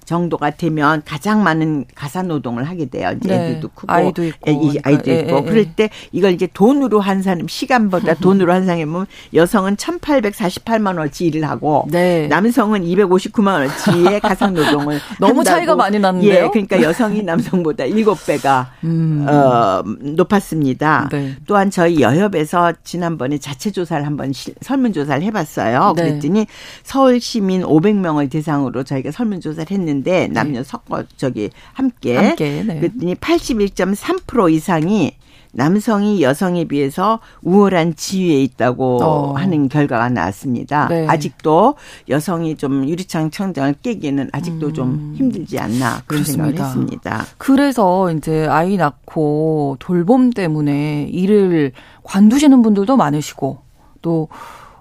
[0.05, 3.13] 정도가 되면 가장 많은 가사 노동을 하게 돼요.
[3.17, 3.51] 이제 네.
[3.51, 5.43] 애들도 크고 아이도 있고, 애, 이 아이도 예, 있고 예, 예.
[5.43, 11.49] 그럴 때 이걸 이제 돈으로 한 사람 시간보다 돈으로 한 사람이면 여성은 1,848만 원치 일을
[11.49, 12.27] 하고 네.
[12.27, 15.45] 남성은 259만 원치의 가사 노동을 너무 한다고.
[15.45, 16.45] 차이가 많이 났는데요.
[16.45, 19.27] 예, 그러니까 여성이 남성보다 7배가 음.
[19.29, 21.09] 어, 높았습니다.
[21.13, 21.37] 네.
[21.47, 25.95] 또한 저희 여협에서 지난번에 자체 조사를 한번 설문 조사를 해 봤어요.
[25.97, 26.03] 네.
[26.03, 26.47] 그랬더니
[26.83, 29.92] 서울 시민 500명을 대상으로 저희가 설문 조사를 했는데.
[30.33, 30.65] 남녀 네.
[30.65, 32.81] 섞어 저기 함께, 함께 네.
[32.81, 35.17] 그랬더니 81.3% 이상이
[35.53, 39.33] 남성이 여성에 비해서 우월한 지위에 있다고 어.
[39.35, 40.89] 하는 결과가 나왔습니다.
[40.89, 41.07] 네.
[41.07, 41.75] 아직도
[42.09, 44.75] 여성이 좀 유리창 청장을 깨기에는 아직도 음.
[44.75, 46.45] 좀 힘들지 않나 그런 그렇습니다.
[46.47, 47.25] 생각을 했습니다.
[47.37, 51.73] 그래서 이제 아이 낳고 돌봄 때문에 일을
[52.03, 53.59] 관두시는 분들도 많으시고
[54.01, 54.29] 또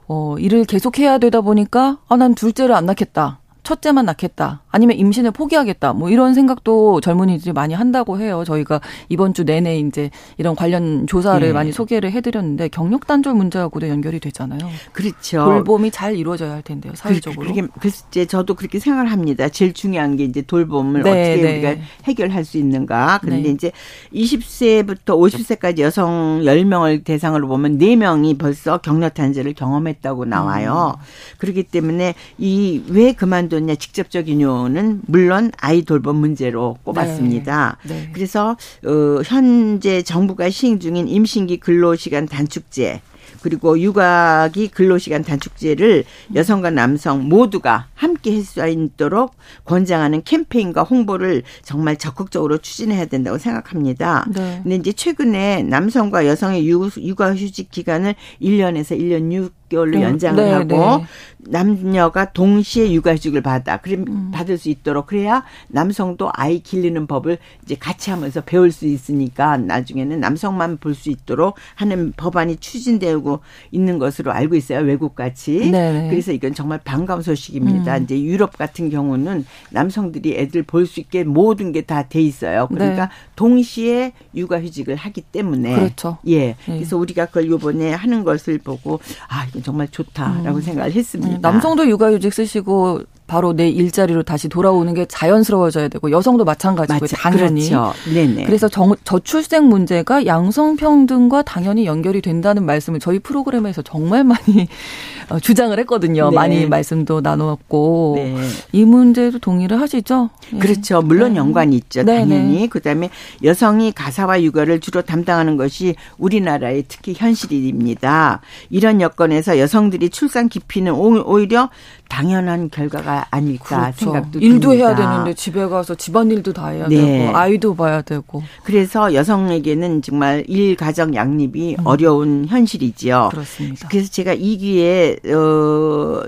[0.07, 3.39] 어, 일을 계속해야 되다 보니까 아, 난 둘째를 안 낳겠다.
[3.64, 4.62] 첫째만 낳겠다.
[4.72, 5.93] 아니면 임신을 포기하겠다.
[5.93, 8.43] 뭐 이런 생각도 젊은이들이 많이 한다고 해요.
[8.45, 11.53] 저희가 이번 주 내내 이제 이런 관련 조사를 네.
[11.53, 14.59] 많이 소개를 해드렸는데 경력 단절 문제하고도 연결이 되잖아요.
[14.91, 15.43] 그렇죠.
[15.45, 16.93] 돌봄이 잘 이루어져야 할 텐데요.
[16.95, 17.41] 사회적으로.
[17.41, 19.49] 그렇게 글쎄 저도 그렇게 생각을 합니다.
[19.49, 21.53] 제일 중요한 게 이제 돌봄을 네, 어떻게 네.
[21.53, 23.19] 우리가 해결할 수 있는가.
[23.22, 23.53] 그런데 네.
[23.53, 23.72] 이제
[24.13, 30.95] 20세부터 50세까지 여성 10명을 대상으로 보면 4명이 벌써 경력 단절을 경험했다고 나와요.
[30.97, 31.01] 음.
[31.39, 37.78] 그렇기 때문에 이 왜 그만뒀냐 직접적인 요는 물론 아이 돌봄 문제로 꼽았습니다.
[37.88, 37.93] 네.
[37.93, 38.09] 네.
[38.14, 38.55] 그래서
[38.86, 43.01] 어 현재 정부가 시행 중인 임신기 근로시간 단축제
[43.41, 46.03] 그리고 육아기 근로시간 단축제를
[46.36, 49.36] 여성과 남성 모두가 함께 할 수 있도록
[49.66, 54.26] 권장하는 캠페인과 홍보를 정말 적극적으로 추진해야 된다고 생각합니다.
[54.34, 54.59] 네.
[54.64, 60.03] 근데 이제 최근에 남성과 여성의 육아휴직 기간을 1년에서 1년 6 6개월로 네.
[60.03, 61.05] 연장을 네, 하고 네.
[61.39, 64.32] 남녀가 동시에 육아휴직을 받아 그럼 음.
[64.32, 70.19] 받을 수 있도록 그래야 남성도 아이 길리는 법을 이제 같이 하면서 배울 수 있으니까 나중에는
[70.19, 73.39] 남성만 볼 수 있도록 하는 법안이 추진되고
[73.72, 76.09] 있는 것으로 알고 있어요 외국 같이 네, 네.
[76.09, 78.03] 그래서 이건 정말 반가운 소식입니다 음.
[78.03, 83.05] 이제 유럽 같은 경우는 남성들이 애들 볼 수 있게 모든 게 다 돼 있어요 그러니까
[83.05, 83.11] 네.
[83.36, 88.99] 동시에 육아휴직을 하기 때문에 그렇죠 예 그래서 우리가 그걸 요번에 하는 것을 보고
[89.30, 90.62] 아 이건 정말 좋다라고 음.
[90.62, 91.34] 생각을 했습니다.
[91.34, 93.01] 네, 남성도 육아휴직 쓰시고
[93.32, 97.94] 바로 내 일자리로 다시 돌아오는 게 자연스러워져야 되고 여성도 마찬가지고 맞아, 당연히 그렇죠.
[98.14, 98.44] 네네.
[98.44, 104.68] 그래서 정, 저출생 문제가 양성 평등과 당연히 연결이 된다는 말씀을 저희 프로그램에서 정말 많이
[105.32, 106.30] 어, 주장을 했거든요.
[106.30, 106.36] 네.
[106.36, 108.36] 많이 말씀도 나누었고 네.
[108.74, 110.30] 이 문제도 동의를 하시죠?
[110.52, 110.60] 네.
[110.60, 111.02] 그렇죠.
[111.02, 111.40] 물론 네.
[111.40, 112.04] 연관이 있죠.
[112.04, 112.68] 네, 당연히 네.
[112.68, 113.10] 그다음에
[113.46, 118.42] 여성이 가사와 육아를 주로 담당하는 것이 우리나라의 특히 현실입니다.
[118.70, 121.70] 이런 여건에서 여성들이 출산 기피는 오히려
[122.10, 124.05] 당연한 결과가 아닐까 그렇죠.
[124.05, 124.88] 생각도 일도 듭니다.
[124.88, 126.95] 해야 되는데 집에 가서 집안일도 다 해야 네.
[126.95, 131.86] 되고 아이도 봐야 되고 그래서 여성에게는 정말 일 가정 양립이 음.
[131.86, 133.30] 어려운 현실이지요.
[133.32, 133.88] 그렇습니다.
[133.89, 136.24] 그래서 제가 이 기회에 어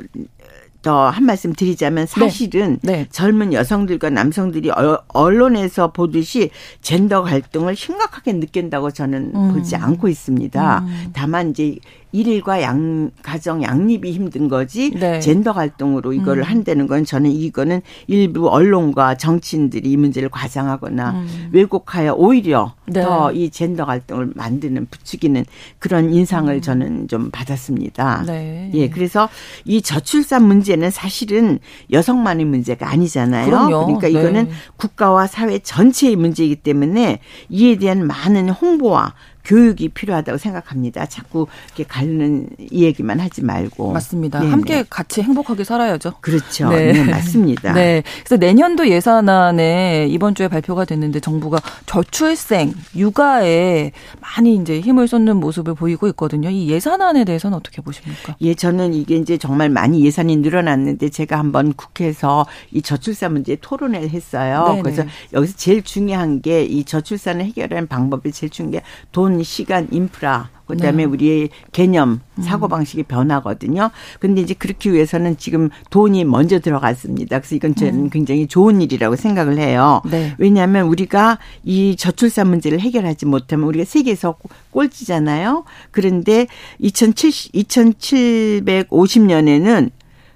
[0.83, 2.19] 더한 말씀 드리자면 네.
[2.19, 2.91] 사실은 네.
[2.91, 3.07] 네.
[3.09, 4.69] 젊은 여성들과 남성들이
[5.07, 9.53] 언론에서 보듯이 젠더 갈등을 심각하게 느낀다고 저는 음.
[9.53, 10.79] 보지 않고 있습니다.
[10.79, 11.09] 음.
[11.13, 11.77] 다만 이제
[12.13, 15.19] 일일과 양 가정 양립이 힘든 거지 네.
[15.19, 16.47] 젠더 활동으로 이거를 음.
[16.47, 21.49] 한다는 건 저는 이거는 일부 언론과 정치인들이 이 문제를 과장하거나 음.
[21.51, 23.01] 왜곡하여 오히려 네.
[23.01, 25.43] 더이 젠더 활동을 만드는 부추기는
[25.79, 26.61] 그런 인상을 음.
[26.61, 28.23] 저는 좀 받았습니다.
[28.27, 28.69] 네.
[28.75, 29.27] 예, 그래서
[29.65, 31.57] 이 저출산 문제는 사실은
[31.91, 33.45] 여성만의 문제가 아니잖아요.
[33.47, 33.85] 그럼요.
[33.87, 34.51] 그러니까 이거는 네.
[34.77, 41.05] 국가와 사회 전체의 문제이기 때문에 이에 대한 많은 홍보와 교육이 필요하다고 생각합니다.
[41.05, 43.91] 자꾸 이렇게 가르는 이 얘기만 하지 말고.
[43.93, 44.39] 맞습니다.
[44.39, 44.51] 네네.
[44.51, 44.83] 함께 네.
[44.89, 46.15] 같이 행복하게 살아야죠.
[46.21, 46.69] 그렇죠.
[46.69, 46.93] 네.
[46.93, 47.73] 네, 맞습니다.
[47.73, 48.03] 네.
[48.23, 55.75] 그래서 내년도 예산안에 이번 주에 발표가 됐는데 정부가 저출생, 육아에 많이 이제 힘을 쏟는 모습을
[55.75, 56.49] 보이고 있거든요.
[56.49, 58.35] 이 예산안에 대해서는 어떻게 보십니까?
[58.41, 64.09] 예, 저는 이게 이제 정말 많이 예산이 늘어났는데 제가 한번 국회에서 이 저출산 문제 토론을
[64.09, 64.65] 했어요.
[64.69, 64.81] 네네.
[64.81, 68.71] 그래서 여기서 제일 중요한 게 이 저출산을 해결하는 방법이 제일 중요한
[69.11, 71.03] 게돈 돈, 시간, 인프라, 그다음에 네.
[71.05, 73.89] 우리의 개념, 사고 방식이 변하거든요.
[74.19, 77.39] 근데 이제 그렇게 위해서는 지금 돈이 먼저 들어갔습니다.
[77.39, 78.09] 그래서 이건 저는 음.
[78.09, 80.01] 굉장히 좋은 일이라고 생각을 해요.
[80.09, 80.35] 네.
[80.37, 84.35] 왜냐하면 우리가 이 저출산 문제를 해결하지 못하면 우리가 세계에서
[84.71, 85.65] 꼴찌잖아요.
[85.91, 86.47] 그런데
[86.79, 89.91] 2070, 2750년에는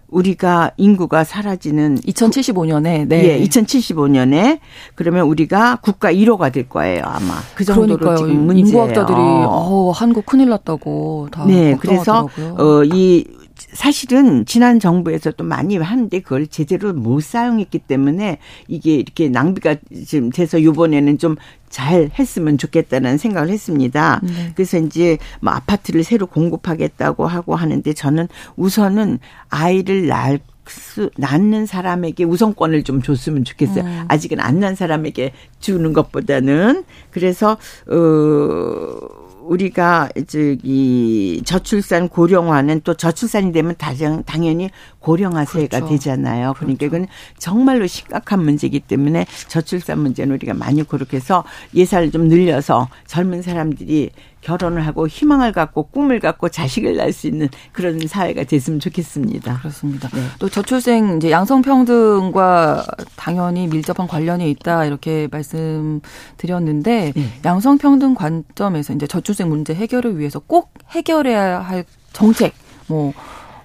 [0.09, 3.39] 우리가 인구가 사라지는 2075년에 네.
[3.39, 4.59] 예, 2075년에
[4.95, 7.35] 그러면 우리가 국가 1호가 될 거예요, 아마.
[7.55, 8.27] 그 정도로 그러니까요.
[8.27, 8.67] 지금 문제예요.
[8.67, 12.55] 인구학자들이 어, 한국 큰일 났다고 다 네, 걱정하더라고요.
[12.55, 13.25] 그래서 어이
[13.57, 18.37] 사실은 지난 정부에서 도 많이 하는데 그걸 제대로 못 사용했기 때문에
[18.67, 21.35] 이게 이렇게 낭비가 지금 돼서 이번에는 좀
[21.70, 24.20] 잘 했으면 좋겠다는 생각을 했습니다.
[24.24, 24.51] 네.
[24.55, 30.39] 그래서 이제 뭐 아파트를 새로 공급하겠다고 하고 하는데 저는 우선은 아이를 낳을
[30.70, 33.86] 수, 낳는 사람에게 우선권을 좀 줬으면 좋겠어요.
[33.86, 34.05] 음.
[34.09, 37.57] 아직은 안 난 사람에게 주는 것보다는 그래서
[37.89, 44.69] 어 우리가 저기 저출산 고령화는 또 저출산이 되면 당연히
[44.99, 45.89] 고령화세가 그렇죠.
[45.89, 46.53] 되잖아요.
[46.57, 46.95] 그러니까 그렇죠.
[46.95, 51.43] 이건 정말로 심각한 문제이기 때문에 저출산 문제는 우리가 많이 고렇게해서
[51.73, 54.11] 예산을 좀 늘려서 젊은 사람들이
[54.47, 59.59] 결혼을 하고 희망을 갖고 꿈을 갖고 자식을 낳을 수 있는 그런 사회가 됐으면 좋겠습니다.
[59.59, 60.07] 그렇습니다.
[60.13, 60.21] 네.
[60.39, 62.85] 또 저출생 이제 양성평등과
[63.17, 67.39] 당연히 밀접한 관련이 있다 이렇게 말씀드렸는데 네.
[67.43, 71.83] 양성평등 관점에서 이제 저출생 문제 해결을 위해서 꼭 해결해야 할
[72.13, 72.53] 정책
[72.87, 73.11] 뭐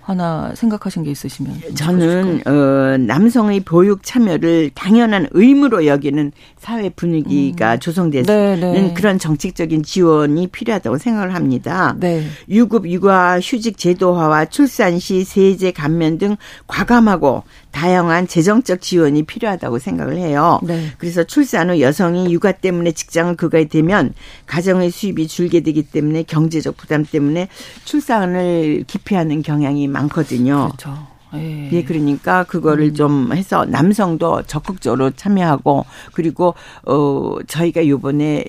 [0.02, 7.78] 하나 생각하신 게 있으시면 저는 어 남성의 보육 참여를 당연한 의무로 여기는 사회 분위기가 음.
[7.78, 8.94] 조성되는 네, 네.
[8.94, 11.94] 그런 정책적인 지원이 필요하다고 생각을 합니다.
[12.00, 12.24] 네.
[12.48, 16.36] 유급 육아 휴직 제도화와 출산 시 세제 감면 등
[16.66, 20.60] 과감하고 다양한 재정적 지원이 필요하다고 생각을 해요.
[20.62, 20.86] 네.
[20.98, 24.14] 그래서 출산 후 여성이 육아 때문에 직장을 그가게 되면
[24.46, 27.48] 가정의 수입이 줄게 되기 때문에 경제적 부담 때문에
[27.84, 30.68] 출산을 기피하는 경향이 많거든요.
[30.68, 31.12] 그렇죠.
[31.34, 31.70] 예.
[31.72, 32.94] 예, 그러니까 그거를 음.
[32.94, 36.54] 좀 해서 남성도 적극적으로 참여하고 그리고
[36.84, 38.44] 어 저희가 요번에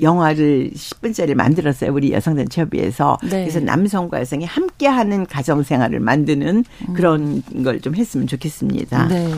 [0.00, 1.92] 영화를 10분짜리 만들었어요.
[1.92, 3.18] 우리 여성단체 협의회에서.
[3.22, 3.44] 네.
[3.44, 6.94] 그래서 남성과 여성이 함께하는 가정 생활을 만드는 음.
[6.94, 9.08] 그런 걸좀 했으면 좋겠습니다.
[9.08, 9.30] 네.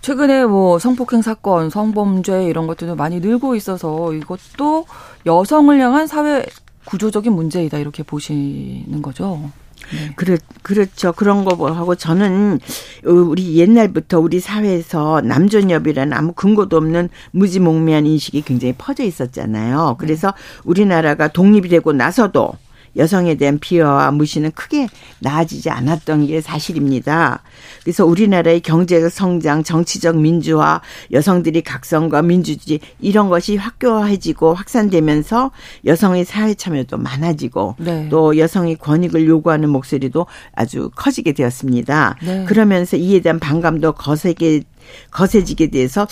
[0.00, 4.84] 최근에 뭐 성폭행 사건, 성범죄 이런 것들도 많이 늘고 있어서 이것도
[5.24, 6.44] 여성을 향한 사회
[6.84, 9.50] 구조적인 문제이다 이렇게 보시는 거죠.
[9.92, 10.12] 네.
[10.16, 11.12] 그렇, 그렇죠.
[11.12, 12.60] 그런 거 하고 저는
[13.04, 19.96] 우리 옛날부터 우리 사회에서 남존여비라는 아무 근거도 없는 무지몽매한 인식이 굉장히 퍼져 있었잖아요.
[19.98, 20.32] 그래서
[20.64, 22.52] 우리나라가 독립이 되고 나서도
[22.96, 24.88] 여성에 대한 비하와 무시는 크게
[25.20, 27.42] 나아지지 않았던 게 사실입니다.
[27.82, 30.80] 그래서 우리나라의 경제적 성장, 정치적 민주화,
[31.12, 35.50] 여성들이 각성과 민주주의 이런 것이 확고해지고 확산되면서
[35.84, 38.08] 여성의 사회 참여도 많아지고 네.
[38.10, 42.16] 또 여성의 권익을 요구하는 목소리도 아주 커지게 되었습니다.
[42.24, 42.44] 네.
[42.44, 44.62] 그러면서 이에 대한 반감도 거세게
[45.10, 46.06] 거세지게 돼서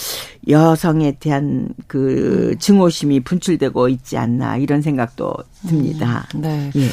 [0.49, 5.35] 여성에 대한 그 증오심이 분출되고 있지 않나 이런 생각도
[5.67, 6.27] 듭니다.
[6.35, 6.71] 음, 네.
[6.77, 6.89] 예.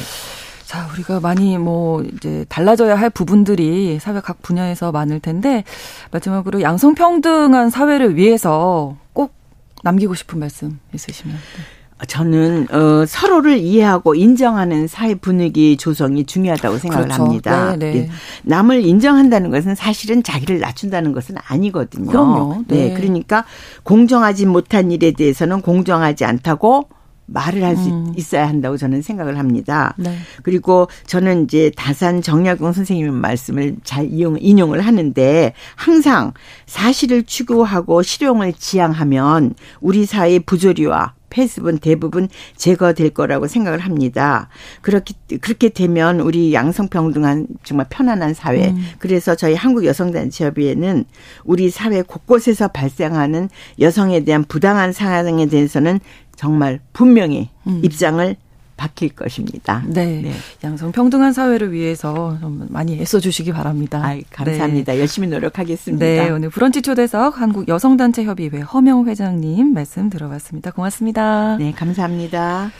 [0.64, 5.64] 자, 우리가 많이 뭐 이제 달라져야 할 부분들이 사회 각 분야에서 많을 텐데
[6.12, 9.34] 마지막으로 양성평등한 사회를 위해서 꼭
[9.82, 11.34] 남기고 싶은 말씀 있으시면.
[11.34, 11.79] 네.
[12.06, 17.24] 저는 어 서로를 이해하고 인정하는 사회 분위기 조성이 중요하다고 생각을 그렇죠.
[17.24, 17.76] 합니다.
[17.76, 17.98] 네, 네.
[17.98, 18.10] 예.
[18.42, 22.10] 남을 인정한다는 것은 사실은 자기를 낮춘다는 것은 아니거든요.
[22.10, 22.64] 그럼요.
[22.68, 22.88] 네.
[22.88, 22.94] 네.
[22.94, 23.44] 그러니까
[23.82, 26.88] 공정하지 못한 일에 대해서는 공정하지 않다고
[27.30, 28.12] 말을 할수 음.
[28.16, 29.94] 있어야 한다고 저는 생각을 합니다.
[29.96, 30.16] 네.
[30.42, 36.32] 그리고 저는 이제 다산 정약용 선생님의 말씀을 잘 이용, 인용을 하는데 항상
[36.66, 44.48] 사실을 추구하고 실용을 지향하면 우리 사회의 부조리와 폐습은 대부분 제거될 거라고 생각을 합니다.
[44.82, 48.68] 그렇게 그렇게 되면 우리 양성평등한 정말 편안한 사회.
[48.68, 48.84] 음.
[48.98, 51.04] 그래서 저희 한국 여성단체협의회는
[51.44, 56.00] 우리 사회 곳곳에서 발생하는 여성에 대한 부당한 상황에 대해서는
[56.36, 57.80] 정말 분명히 음.
[57.84, 58.36] 입장을
[58.80, 59.82] 바뀔 것입니다.
[59.86, 60.22] 네.
[60.22, 60.32] 네.
[60.64, 64.00] 양성 평등한 사회를 위해서 좀 많이 애써 주시기 바랍니다.
[64.02, 64.94] 아이, 감사합니다.
[64.94, 65.00] 네.
[65.00, 66.02] 열심히 노력하겠습니다.
[66.02, 66.30] 네.
[66.30, 70.70] 오늘 브런치 초대석 한국 여성단체 협의회 허명 회장님 말씀 들어봤습니다.
[70.70, 71.58] 고맙습니다.
[71.58, 71.72] 네.
[71.72, 72.70] 감사합니다.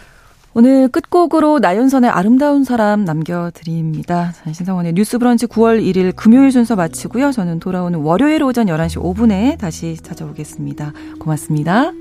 [0.54, 4.32] 오늘 끝곡으로 나연선의 아름다운 사람 남겨드립니다.
[4.50, 7.30] 신성원의 뉴스 브런치 9월 1일 금요일 순서 마치고요.
[7.30, 10.92] 저는 돌아오는 월요일 오전 11시 5분에 다시 찾아오겠습니다.
[11.20, 11.92] 고맙습니다.